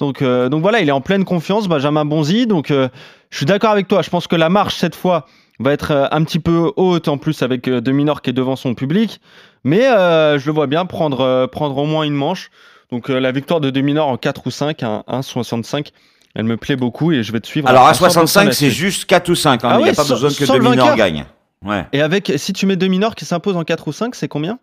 Donc, 0.00 0.20
euh, 0.20 0.48
donc 0.48 0.62
voilà, 0.62 0.80
il 0.80 0.88
est 0.88 0.92
en 0.92 1.00
pleine 1.00 1.24
confiance, 1.24 1.68
Benjamin 1.68 2.04
Bonzi. 2.04 2.48
Donc, 2.48 2.72
euh, 2.72 2.88
je 3.30 3.36
suis 3.36 3.46
d'accord 3.46 3.70
avec 3.70 3.86
toi. 3.86 4.02
Je 4.02 4.10
pense 4.10 4.26
que 4.26 4.34
la 4.34 4.48
marche 4.48 4.74
cette 4.74 4.96
fois 4.96 5.26
va 5.62 5.72
être 5.72 5.90
euh, 5.92 6.06
un 6.10 6.22
petit 6.24 6.38
peu 6.38 6.72
haute 6.76 7.08
en 7.08 7.18
plus 7.18 7.42
avec 7.42 7.68
euh, 7.68 7.80
Deminor 7.80 8.20
qui 8.22 8.30
est 8.30 8.34
devant 8.34 8.56
son 8.56 8.74
public. 8.74 9.20
Mais 9.64 9.86
euh, 9.86 10.38
je 10.38 10.46
le 10.46 10.52
vois 10.52 10.66
bien 10.66 10.84
prendre, 10.86 11.46
prendre 11.46 11.76
au 11.78 11.86
moins 11.86 12.02
une 12.04 12.14
manche. 12.14 12.50
Donc 12.90 13.08
euh, 13.08 13.18
la 13.18 13.32
victoire 13.32 13.60
de 13.60 13.70
Deminor 13.70 14.08
en 14.08 14.16
4 14.18 14.42
ou 14.46 14.50
5, 14.50 14.82
un 14.82 15.02
1,65, 15.08 15.88
elle 16.34 16.44
me 16.44 16.56
plaît 16.56 16.76
beaucoup 16.76 17.10
et 17.12 17.22
je 17.22 17.32
vais 17.32 17.40
te 17.40 17.46
suivre. 17.46 17.68
Alors 17.68 17.86
à 17.86 17.92
100% 17.92 17.96
65, 17.96 18.52
c'est 18.52 18.70
juste 18.70 19.06
4 19.06 19.28
ou 19.30 19.34
5. 19.34 19.64
Hein, 19.64 19.68
Ah 19.72 19.76
il 19.80 19.84
n'y 19.84 19.90
a 19.90 19.94
pas 19.94 20.04
besoin 20.04 20.30
que 20.30 20.60
vainqueur. 20.62 20.96
gagne. 20.96 21.24
Ouais. 21.64 21.86
Et 21.92 22.02
avec, 22.02 22.32
si 22.36 22.52
tu 22.52 22.66
mets 22.66 22.76
Deminor 22.76 23.14
qui 23.14 23.24
s'impose 23.24 23.56
en 23.56 23.64
4 23.64 23.88
ou 23.88 23.92
5, 23.92 24.14
c'est 24.14 24.28
combien? 24.28 24.58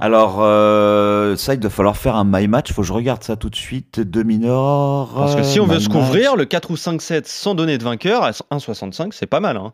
Alors, 0.00 0.38
euh, 0.40 1.36
ça, 1.36 1.54
il 1.54 1.60
va 1.60 1.70
falloir 1.70 1.96
faire 1.96 2.16
un 2.16 2.24
my 2.24 2.48
match. 2.48 2.72
Faut 2.72 2.82
que 2.82 2.88
je 2.88 2.92
regarde 2.92 3.22
ça 3.22 3.36
tout 3.36 3.50
de 3.50 3.56
suite. 3.56 4.00
Demi-nord. 4.00 5.12
Parce 5.14 5.36
que 5.36 5.42
si 5.42 5.60
on 5.60 5.64
euh, 5.64 5.74
veut 5.74 5.80
se 5.80 5.88
match. 5.88 5.98
couvrir, 5.98 6.36
le 6.36 6.44
4 6.44 6.70
ou 6.70 6.76
5 6.76 7.00
7 7.00 7.26
sans 7.28 7.54
donner 7.54 7.78
de 7.78 7.84
vainqueur, 7.84 8.22
à 8.24 8.30
1,65, 8.30 9.10
c'est 9.12 9.26
pas 9.26 9.40
mal. 9.40 9.56
Hein. 9.56 9.72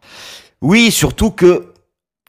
Oui, 0.61 0.91
surtout 0.91 1.31
que 1.31 1.73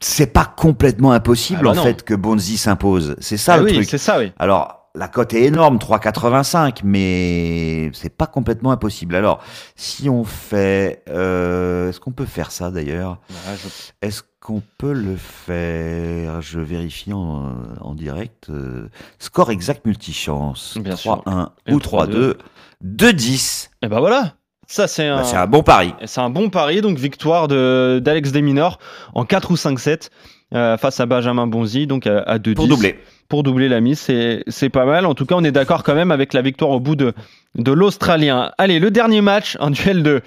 c'est 0.00 0.32
pas 0.32 0.44
complètement 0.46 1.12
impossible 1.12 1.60
Ah 1.60 1.64
bah 1.64 1.70
en 1.72 1.74
non. 1.74 1.82
fait 1.82 2.02
que 2.02 2.14
Bonzi 2.14 2.56
s'impose. 2.56 3.16
C'est 3.20 3.36
ça 3.36 3.54
Ah 3.54 3.56
le 3.58 3.64
oui, 3.64 3.72
truc. 3.74 3.86
c'est 3.88 3.98
ça, 3.98 4.18
oui. 4.18 4.32
Alors, 4.38 4.79
la 4.94 5.08
cote 5.08 5.34
est 5.34 5.44
énorme, 5.44 5.76
3,85, 5.78 6.80
mais 6.84 7.90
c'est 7.92 8.14
pas 8.16 8.26
complètement 8.26 8.72
impossible. 8.72 9.14
Alors, 9.14 9.40
si 9.76 10.08
on 10.10 10.24
fait, 10.24 11.02
euh, 11.08 11.88
est-ce 11.90 12.00
qu'on 12.00 12.10
peut 12.12 12.24
faire 12.26 12.50
ça 12.50 12.70
d'ailleurs? 12.70 13.18
Est-ce 14.02 14.22
qu'on 14.40 14.62
peut 14.78 14.92
le 14.92 15.16
faire? 15.16 16.42
Je 16.42 16.58
vérifie 16.58 17.12
en, 17.12 17.52
en 17.80 17.94
direct. 17.94 18.48
euh, 18.50 18.88
score 19.18 19.50
exact 19.50 19.86
multichance. 19.86 20.76
Bien 20.80 20.96
sûr. 20.96 21.22
3-1 21.26 21.48
Et 21.66 21.72
ou 21.74 21.78
3-2. 21.78 22.34
3-2. 22.82 23.12
2-10. 23.12 23.68
Et 23.82 23.88
ben 23.88 24.00
voilà, 24.00 24.34
ça 24.66 24.88
c'est 24.88 25.06
un, 25.06 25.22
Bah, 25.22 25.42
un 25.42 25.46
bon 25.46 25.62
pari. 25.62 25.94
c'est 26.06 26.20
un 26.20 26.30
bon 26.30 26.50
pari. 26.50 26.80
Donc 26.80 26.98
victoire 26.98 27.46
de 27.48 28.00
d'Alex 28.02 28.32
Deminor 28.32 28.78
en 29.14 29.24
4 29.24 29.50
ou 29.50 29.56
5 29.56 29.78
7 29.78 30.10
euh, 30.54 30.76
face 30.78 30.98
à 30.98 31.06
Benjamin 31.06 31.46
Bonzi, 31.46 31.86
donc 31.86 32.06
à, 32.06 32.20
à 32.22 32.38
2 32.38 32.54
Pour 32.54 32.66
doubler. 32.68 32.98
Pour 33.30 33.44
doubler 33.44 33.68
la 33.68 33.80
mise, 33.80 34.00
c'est 34.48 34.68
pas 34.68 34.84
mal. 34.84 35.06
En 35.06 35.14
tout 35.14 35.24
cas, 35.24 35.36
on 35.38 35.44
est 35.44 35.52
d'accord 35.52 35.84
quand 35.84 35.94
même 35.94 36.10
avec 36.10 36.34
la 36.34 36.42
victoire 36.42 36.72
au 36.72 36.80
bout 36.80 36.96
de, 36.96 37.14
de 37.54 37.70
l'Australien. 37.72 38.50
Allez, 38.58 38.80
le 38.80 38.90
dernier 38.90 39.20
match, 39.20 39.56
un 39.60 39.70
duel 39.70 40.02
de, 40.02 40.20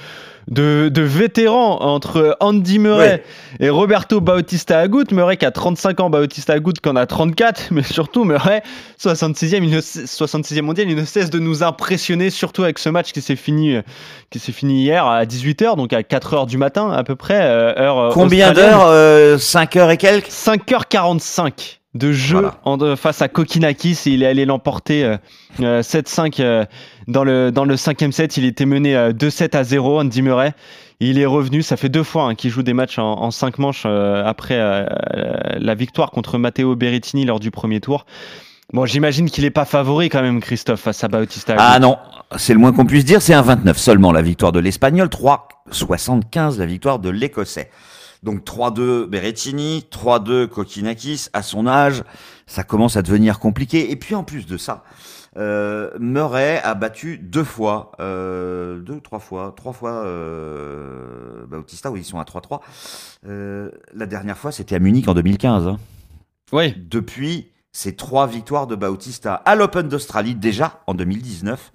de, 0.48 0.88
de 0.88 1.01
vétérans 1.01 1.81
entre 1.81 2.38
Andy 2.39 2.79
Murray 2.79 3.22
et 3.60 3.69
Roberto 3.69 4.22
Bautista 4.22 4.79
Agut. 4.79 5.03
Murray 5.12 5.36
qui 5.36 5.45
a 5.45 5.51
35 5.51 6.00
ans, 6.00 6.10
Bautista 6.10 6.53
Agut 6.53 6.72
qui 6.81 6.88
en 6.88 6.95
a 6.95 7.05
34, 7.05 7.67
mais 7.72 7.83
surtout 7.83 8.24
Murray, 8.24 8.63
66e, 9.01 9.63
il 9.63 9.69
ne, 9.69 9.79
66e 9.81 10.62
mondial, 10.62 10.89
il 10.89 10.95
ne 10.95 11.03
cesse 11.03 11.29
de 11.29 11.39
nous 11.39 11.62
impressionner, 11.62 12.29
surtout 12.29 12.63
avec 12.63 12.79
ce 12.79 12.88
match 12.88 13.12
qui 13.12 13.19
s'est 13.19 13.36
fini, 13.36 13.77
qui 14.29 14.39
fini 14.39 14.81
hier 14.83 15.05
à 15.05 15.25
18h, 15.25 15.75
donc 15.75 15.91
à 15.91 16.03
4h 16.03 16.48
du 16.48 16.57
matin 16.57 16.89
à 16.89 17.03
peu 17.03 17.17
près. 17.17 17.41
euh, 17.41 17.77
heure, 17.77 18.13
Combien 18.13 18.53
d'heures 18.53 18.88
euh, 18.88 19.38
5 19.38 19.75
heures 19.75 19.91
et 19.91 19.98
quelques? 19.98 20.29
5h45 20.29 21.83
de 21.93 22.12
jeu 22.12 22.39
Voilà. 22.39 22.55
en- 22.65 22.77
de- 22.77 22.95
face 22.95 23.21
à 23.21 23.27
Kokinakis 23.27 24.00
et 24.07 24.09
il 24.12 24.23
est 24.23 24.27
allé 24.27 24.45
l'emporter 24.45 25.03
euh, 25.03 25.17
euh, 25.62 25.81
7-5 25.83 26.39
euh, 26.39 26.65
dans 27.07 27.23
le 27.23 27.51
dans 27.51 27.65
le 27.65 27.77
cinquième 27.77 28.12
set. 28.12 28.38
Il 28.38 28.45
était 28.45 28.65
mené 28.65 28.95
euh, 28.95 29.12
2-7 29.12 29.55
à 29.55 29.63
0, 29.63 30.00
Andy 30.01 30.21
Murray. 30.21 30.53
Il 31.00 31.19
est 31.19 31.25
revenu, 31.25 31.62
ça 31.62 31.75
fait 31.77 31.89
deux 31.89 32.03
fois 32.03 32.23
hein, 32.25 32.35
qu'il 32.35 32.50
joue 32.50 32.63
des 32.63 32.73
matchs 32.73 32.97
en, 32.97 33.03
en 33.21 33.29
cinq 33.31 33.59
manches 33.59 33.83
euh, 33.85 34.23
après 34.25 34.55
euh, 34.57 34.85
la 35.57 35.75
victoire 35.75 36.12
contre 36.12 36.38
Matteo 36.38 36.75
Berrettini 36.75 37.25
lors 37.25 37.39
du 37.39 37.51
premier 37.51 37.79
tour. 37.79 38.05
Bon, 38.71 38.85
j'imagine 38.88 39.29
qu'il 39.29 39.45
est 39.45 39.51
pas 39.51 39.65
favori 39.65 40.09
quand 40.09 40.21
même, 40.21 40.39
Christophe, 40.39 40.79
face 40.81 41.03
à 41.03 41.07
Bautista. 41.09 41.55
Ah 41.59 41.77
non, 41.79 41.97
c'est 42.38 42.53
le 42.53 42.59
moins 42.59 42.71
qu'on 42.71 42.85
puisse 42.85 43.05
dire, 43.05 43.21
c'est 43.21 43.33
un 43.35 43.41
29 43.43 43.77
seulement 43.77 44.12
la 44.12 44.21
victoire 44.23 44.51
de 44.51 44.59
l'Espagnol, 44.59 45.09
3,75 45.71 46.57
la 46.57 46.65
victoire 46.65 46.97
de 47.00 47.09
l'Écossais. 47.09 47.69
Donc 48.24 48.46
3-2 48.46 49.06
Berrettini, 49.06 49.86
3-2 49.92 50.48
Kokinakis, 50.48 51.27
à 51.34 51.44
son 51.44 51.68
âge, 51.68 52.03
ça 52.48 52.63
commence 52.63 52.96
à 52.98 53.01
devenir 53.01 53.39
compliqué. 53.39 53.92
Et 53.92 53.96
puis 53.96 54.15
en 54.15 54.24
plus 54.24 54.46
de 54.46 54.58
ça, 54.58 54.84
euh, 55.36 55.89
Murray 56.00 56.62
a 56.63 56.74
battu 56.75 57.18
deux 57.18 57.44
fois, 57.44 57.92
euh, 58.00 58.80
deux 58.80 58.94
ou 58.94 59.00
trois 59.01 59.20
fois, 59.20 59.53
trois 59.58 59.74
fois 59.74 60.06
euh, 60.06 61.46
Bautista, 61.48 61.92
oui 61.92 62.01
ils 62.01 62.06
sont 62.06 62.20
à 62.20 62.24
3-3. 62.24 62.62
Euh, 63.27 63.70
la 63.94 64.06
dernière 64.06 64.38
fois 64.38 64.51
c'était 64.51 64.75
à 64.75 64.80
Munich 64.80 65.08
en 65.08 65.13
2015. 65.13 65.68
hein. 65.68 65.80
Oui, 66.51 66.75
Depuis, 66.77 67.50
c'est 67.72 67.98
trois 67.98 68.27
victoires 68.27 68.68
de 68.68 68.75
Bautista 68.75 69.34
à 69.34 69.56
l'Open 69.56 69.88
d'Australie 69.89 70.36
déjà 70.36 70.82
en 70.88 70.94
2019, 70.94 71.72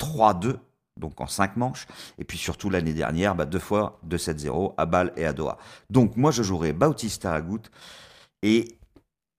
3-2, 0.00 0.54
donc 0.98 1.20
en 1.20 1.26
cinq 1.26 1.56
manches, 1.56 1.86
et 2.18 2.24
puis 2.24 2.38
surtout 2.38 2.70
l'année 2.70 2.92
dernière, 2.92 3.34
bah, 3.34 3.46
deux 3.46 3.58
fois 3.58 4.00
2-7-0 4.08 4.74
à 4.76 4.86
Bâle 4.86 5.12
et 5.16 5.24
à 5.24 5.32
Doha. 5.32 5.58
Donc 5.90 6.16
moi 6.16 6.30
je 6.30 6.42
jouerai 6.42 6.72
Bautista 6.72 7.32
à 7.32 7.40
goutte, 7.40 7.70
et 8.42 8.78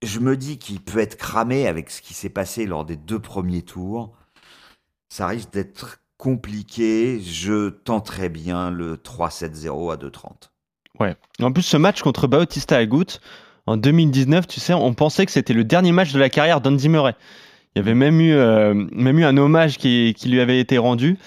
je 0.02 0.20
me 0.20 0.38
dis 0.38 0.58
qu'il 0.58 0.80
peut 0.80 1.00
être 1.00 1.18
cramé 1.18 1.68
avec 1.68 1.90
ce 1.90 2.02
qui 2.02 2.14
s'est 2.14 2.30
passé 2.30 2.66
lors 2.66 2.86
des 2.86 2.96
deux 2.96 3.20
premiers 3.20 3.62
tours. 3.62 4.16
Ça 5.10 5.28
risque 5.28 5.52
d'être 5.52 6.00
compliqué, 6.18 7.20
je 7.22 7.70
tenterai 7.70 8.30
bien 8.30 8.70
le 8.70 8.98
3-7-0 8.98 9.94
à 9.94 9.98
2-30. 9.98 10.52
Ouais. 11.00 11.16
En 11.42 11.52
plus, 11.52 11.64
ce 11.64 11.78
match 11.78 12.02
contre 12.02 12.28
Bautista 12.28 12.78
Agut, 12.78 13.20
en 13.66 13.78
2019, 13.78 14.48
tu 14.48 14.60
sais, 14.60 14.74
on 14.74 14.94
pensait 14.94 15.26
que 15.26 15.32
c'était 15.32 15.54
le 15.54 15.64
dernier 15.64 15.92
match 15.92 16.12
de 16.12 16.20
la 16.20 16.30
carrière 16.30 16.60
d'Andy 16.60 16.90
Murray. 16.90 17.16
Il 17.76 17.80
y 17.80 17.82
avait 17.84 17.94
même 17.94 18.20
eu, 18.20 18.34
euh, 18.34 18.74
même 18.74 19.20
eu 19.20 19.24
un 19.26 19.38
hommage 19.38 19.78
qui, 19.78 20.16
qui 20.18 20.28
lui 20.30 20.42
avait 20.42 20.60
été 20.60 20.80
rendu. 20.80 21.18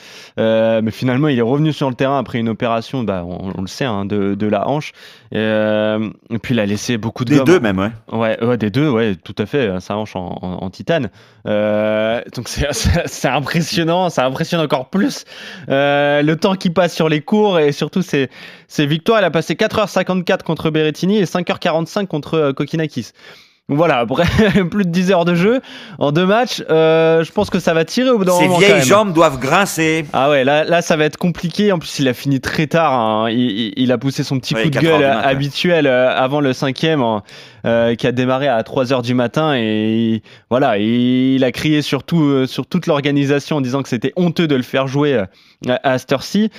Euh, 0.40 0.80
mais 0.82 0.90
finalement, 0.90 1.28
il 1.28 1.38
est 1.38 1.42
revenu 1.42 1.72
sur 1.72 1.88
le 1.88 1.94
terrain 1.94 2.18
après 2.18 2.40
une 2.40 2.48
opération, 2.48 3.04
bah, 3.04 3.22
on, 3.24 3.52
on 3.56 3.60
le 3.60 3.68
sait, 3.68 3.84
hein, 3.84 4.04
de, 4.04 4.34
de 4.34 4.46
la 4.48 4.66
hanche. 4.68 4.90
Et, 5.30 5.36
euh, 5.38 6.10
et 6.30 6.38
puis, 6.40 6.54
il 6.54 6.60
a 6.60 6.66
laissé 6.66 6.98
beaucoup 6.98 7.24
de 7.24 7.30
Des 7.30 7.36
gomme. 7.36 7.46
deux 7.46 7.60
même, 7.60 7.78
ouais. 7.78 7.92
Ouais, 8.10 8.44
ouais, 8.44 8.56
des 8.56 8.70
deux, 8.70 8.90
ouais, 8.90 9.14
tout 9.14 9.36
à 9.38 9.46
fait. 9.46 9.78
Sa 9.80 9.96
hanche 9.96 10.16
en, 10.16 10.36
en, 10.42 10.64
en 10.64 10.70
titane. 10.70 11.10
Donc, 11.44 12.48
c'est- 12.48 13.28
impressionnant. 13.28 14.10
Ça 14.10 14.26
impressionne 14.26 14.60
encore 14.60 14.90
plus 14.90 15.24
le 15.68 16.34
temps 16.34 16.56
qui 16.56 16.70
passe 16.70 16.92
sur 16.92 17.08
les 17.08 17.20
cours 17.20 17.60
et 17.60 17.70
surtout 17.70 18.02
ses, 18.02 18.28
ses 18.66 18.86
victoires. 18.86 19.20
Il 19.20 19.24
a 19.24 19.30
passé 19.30 19.54
4h54 19.54 20.42
contre 20.42 20.70
Berrettini 20.70 21.18
et 21.18 21.24
5h45 21.24 22.06
contre 22.08 22.50
Kokinakis. 22.50 23.12
Donc 23.68 23.78
voilà, 23.78 23.98
après 24.00 24.24
plus 24.70 24.84
de 24.84 24.90
10 24.90 25.12
heures 25.12 25.24
de 25.24 25.36
jeu 25.36 25.60
en 26.00 26.10
deux 26.10 26.26
matchs, 26.26 26.62
euh, 26.68 27.22
je 27.22 27.30
pense 27.30 27.48
que 27.48 27.60
ça 27.60 27.72
va 27.74 27.84
tirer 27.84 28.10
au 28.10 28.18
bout 28.18 28.24
d'un 28.24 28.32
Ses 28.32 28.42
moment. 28.48 28.54
quand 28.58 28.66
vieilles 28.66 28.82
jambes 28.82 29.12
doivent 29.12 29.38
grincer. 29.38 30.04
Ah 30.12 30.30
ouais, 30.30 30.42
là, 30.44 30.64
là 30.64 30.82
ça 30.82 30.96
va 30.96 31.04
être 31.04 31.16
compliqué. 31.16 31.70
En 31.70 31.78
plus, 31.78 32.00
il 32.00 32.08
a 32.08 32.12
fini 32.12 32.40
très 32.40 32.66
tard. 32.66 32.92
hein. 32.92 33.30
Il, 33.30 33.38
il- 33.38 33.72
il 33.76 33.92
a 33.92 33.98
poussé 33.98 34.24
son 34.24 34.38
petit 34.40 34.54
coup 34.54 34.60
de 34.68 34.68
4 34.68 34.84
heures 34.84 34.98
gueule 34.98 35.18
habituel 35.24 35.86
euh, 35.86 36.10
avant 36.14 36.40
le 36.40 36.52
cinquième, 36.52 37.02
hein, 37.02 37.22
euh, 37.64 37.94
qui 37.94 38.06
a 38.08 38.12
démarré 38.12 38.48
à 38.48 38.60
3 38.64 38.92
heures 38.92 39.02
du 39.02 39.14
matin. 39.14 39.54
Et 39.56 39.94
il- 40.16 40.22
voilà, 40.50 40.78
il 40.78 41.42
a 41.44 41.52
crié 41.52 41.82
sur, 41.82 42.02
tout, 42.02 42.20
euh, 42.22 42.46
sur 42.48 42.66
toute 42.66 42.86
l'organisation 42.88 43.56
en 43.58 43.60
disant 43.60 43.82
que 43.82 43.88
c'était 43.88 44.12
honteux 44.16 44.48
de 44.48 44.56
le 44.56 44.62
faire 44.64 44.88
jouer 44.88 45.16
à, 45.68 45.80
à 45.84 45.98
cette 45.98 46.12
heure-ci. 46.12 46.50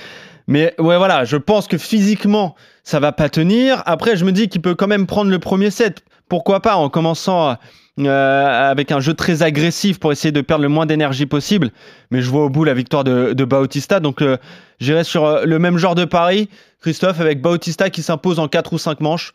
Mais 0.48 0.74
ouais, 0.78 0.96
voilà, 0.96 1.24
je 1.24 1.36
pense 1.36 1.68
que 1.68 1.76
physiquement, 1.78 2.54
ça 2.82 2.98
va 2.98 3.12
pas 3.12 3.28
tenir. 3.28 3.82
Après, 3.86 4.16
je 4.16 4.24
me 4.24 4.32
dis 4.32 4.48
qu'il 4.48 4.62
peut 4.62 4.74
quand 4.74 4.86
même 4.88 5.06
prendre 5.06 5.30
le 5.30 5.38
premier 5.38 5.70
set. 5.70 6.02
Pourquoi 6.28 6.60
pas 6.60 6.76
en 6.76 6.88
commençant 6.88 7.56
euh, 8.00 8.70
avec 8.70 8.90
un 8.90 9.00
jeu 9.00 9.14
très 9.14 9.42
agressif 9.42 10.00
pour 10.00 10.10
essayer 10.12 10.32
de 10.32 10.40
perdre 10.40 10.62
le 10.62 10.68
moins 10.68 10.86
d'énergie 10.86 11.26
possible. 11.26 11.70
Mais 12.10 12.22
je 12.22 12.30
vois 12.30 12.44
au 12.44 12.48
bout 12.48 12.64
la 12.64 12.74
victoire 12.74 13.04
de, 13.04 13.32
de 13.32 13.44
Bautista. 13.44 14.00
Donc 14.00 14.22
euh, 14.22 14.36
j'irai 14.80 15.04
sur 15.04 15.24
euh, 15.24 15.44
le 15.44 15.58
même 15.58 15.78
genre 15.78 15.94
de 15.94 16.04
pari, 16.04 16.48
Christophe, 16.80 17.20
avec 17.20 17.40
Bautista 17.40 17.90
qui 17.90 18.02
s'impose 18.02 18.38
en 18.38 18.48
4 18.48 18.72
ou 18.72 18.78
5 18.78 19.00
manches. 19.00 19.32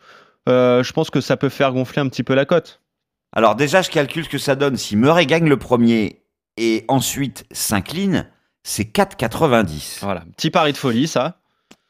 Euh, 0.48 0.82
je 0.82 0.92
pense 0.92 1.10
que 1.10 1.20
ça 1.20 1.36
peut 1.36 1.48
faire 1.48 1.72
gonfler 1.72 2.02
un 2.02 2.08
petit 2.08 2.22
peu 2.22 2.34
la 2.34 2.44
cote. 2.44 2.80
Alors 3.32 3.54
déjà, 3.54 3.82
je 3.82 3.90
calcule 3.90 4.24
ce 4.24 4.28
que 4.28 4.38
ça 4.38 4.56
donne. 4.56 4.76
Si 4.76 4.96
Murray 4.96 5.26
gagne 5.26 5.48
le 5.48 5.56
premier 5.56 6.22
et 6.56 6.84
ensuite 6.88 7.44
s'incline, 7.52 8.26
c'est 8.62 8.92
4,90. 8.92 10.00
Voilà, 10.02 10.24
petit 10.36 10.50
pari 10.50 10.72
de 10.72 10.76
folie, 10.76 11.06
ça. 11.06 11.38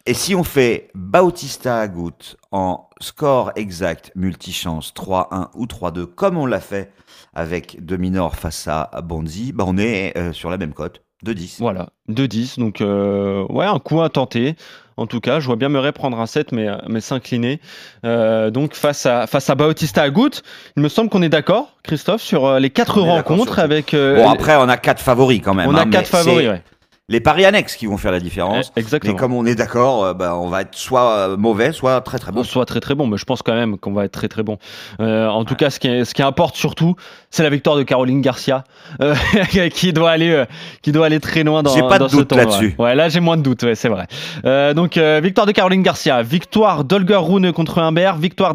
Et 0.06 0.14
si 0.14 0.34
on 0.34 0.44
fait 0.44 0.88
Bautista 0.94 1.78
Agut 1.78 2.36
en 2.52 2.88
score 3.00 3.52
exact, 3.54 4.12
multichance 4.16 4.92
3-1 4.94 5.48
ou 5.54 5.66
3-2, 5.66 6.06
comme 6.06 6.38
on 6.38 6.46
l'a 6.46 6.60
fait 6.60 6.90
avec 7.34 7.84
Dominor 7.84 8.34
face 8.34 8.66
à 8.66 8.90
Bonzi, 9.04 9.52
bah 9.52 9.64
on 9.66 9.76
est 9.76 10.16
euh, 10.16 10.32
sur 10.32 10.48
la 10.50 10.56
même 10.56 10.72
cote, 10.72 11.02
de 11.22 11.34
10. 11.34 11.58
Voilà, 11.60 11.90
2-10. 12.08 12.58
Donc, 12.58 12.80
euh, 12.80 13.44
ouais, 13.50 13.66
un 13.66 13.78
coup 13.78 14.00
à 14.00 14.08
tenter. 14.08 14.56
En 14.96 15.06
tout 15.06 15.20
cas, 15.20 15.38
je 15.38 15.46
vois 15.46 15.56
bien 15.56 15.68
Murray 15.68 15.92
prendre 15.92 16.18
un 16.18 16.26
set, 16.26 16.50
mais, 16.52 16.66
mais 16.88 17.00
s'incliner. 17.00 17.60
Euh, 18.04 18.50
donc, 18.50 18.74
face 18.74 19.04
à, 19.06 19.26
face 19.26 19.48
à 19.50 19.54
Bautista 19.54 20.02
Agut, 20.02 20.30
il 20.76 20.82
me 20.82 20.88
semble 20.88 21.10
qu'on 21.10 21.22
est 21.22 21.28
d'accord, 21.28 21.76
Christophe, 21.82 22.22
sur 22.22 22.46
euh, 22.46 22.58
les 22.58 22.70
quatre 22.70 23.00
On 23.00 23.06
rencontres 23.06 23.58
avec. 23.58 23.92
euh, 23.94 24.16
Bon, 24.22 24.30
après, 24.30 24.56
on 24.56 24.68
a 24.68 24.76
quatre 24.78 25.00
favoris 25.02 25.40
quand 25.42 25.54
même. 25.54 25.68
on 25.68 25.74
hein, 25.74 25.82
a 25.82 25.84
mais 25.84 25.90
quatre 25.90 26.08
favoris, 26.08 26.48
ouais. 26.48 26.62
Les 27.10 27.20
paris 27.20 27.44
annexes 27.44 27.76
qui 27.76 27.86
vont 27.86 27.96
faire 27.98 28.12
la 28.12 28.20
différence. 28.20 28.72
Eh, 28.76 28.80
Exactement. 28.80 29.12
Mais 29.12 29.18
comme 29.18 29.34
on 29.34 29.44
est 29.44 29.56
d'accord, 29.56 30.04
euh, 30.04 30.14
bah, 30.14 30.36
on 30.36 30.46
va 30.48 30.62
être 30.62 30.74
soit 30.76 31.10
euh, 31.10 31.36
mauvais, 31.36 31.72
soit 31.72 32.00
très 32.02 32.18
très 32.18 32.30
bon. 32.32 32.40
On 32.40 32.44
soit 32.44 32.64
très 32.64 32.80
très 32.80 32.94
bon, 32.94 33.06
mais 33.08 33.18
je 33.18 33.24
pense 33.24 33.42
quand 33.42 33.52
même 33.54 33.76
qu'on 33.78 33.92
va 33.92 34.04
être 34.04 34.12
très 34.12 34.28
très 34.28 34.42
bon. 34.44 34.56
Euh, 35.00 35.26
en 35.26 35.44
tout 35.44 35.56
cas, 35.56 35.70
ce 35.70 35.78
qui, 35.80 35.88
est- 35.88 36.04
ce 36.04 36.14
qui 36.14 36.22
importe 36.22 36.54
surtout, 36.56 36.94
c'est 37.30 37.42
la 37.42 37.50
victoire 37.50 37.74
de 37.76 37.82
Caroline 37.82 38.20
Garcia, 38.22 38.62
euh, 39.02 39.14
qui 39.74 39.92
doit 39.92 40.10
aller, 40.12 40.30
euh, 40.30 40.44
qui 40.82 40.92
doit 40.92 41.06
aller 41.06 41.18
très 41.20 41.42
loin 41.42 41.62
dans, 41.64 41.74
J'ai 41.74 41.82
pas 41.82 41.98
de 41.98 42.04
dans 42.04 42.08
ce 42.08 42.16
doute 42.16 42.32
là-dessus. 42.32 42.76
Ouais, 42.78 42.94
là 42.94 43.08
j'ai 43.08 43.20
moins 43.20 43.36
de 43.36 43.42
doute, 43.42 43.64
ouais, 43.64 43.74
c'est 43.74 43.88
vrai. 43.90 44.06
Donc 44.74 44.96
victoire 44.96 45.46
de 45.46 45.52
Caroline 45.52 45.82
Garcia, 45.82 46.22
victoire 46.22 46.84
d'Olger 46.84 47.16
Rune 47.20 47.52
contre 47.52 47.78
Humbert, 47.80 48.16
victoire 48.16 48.40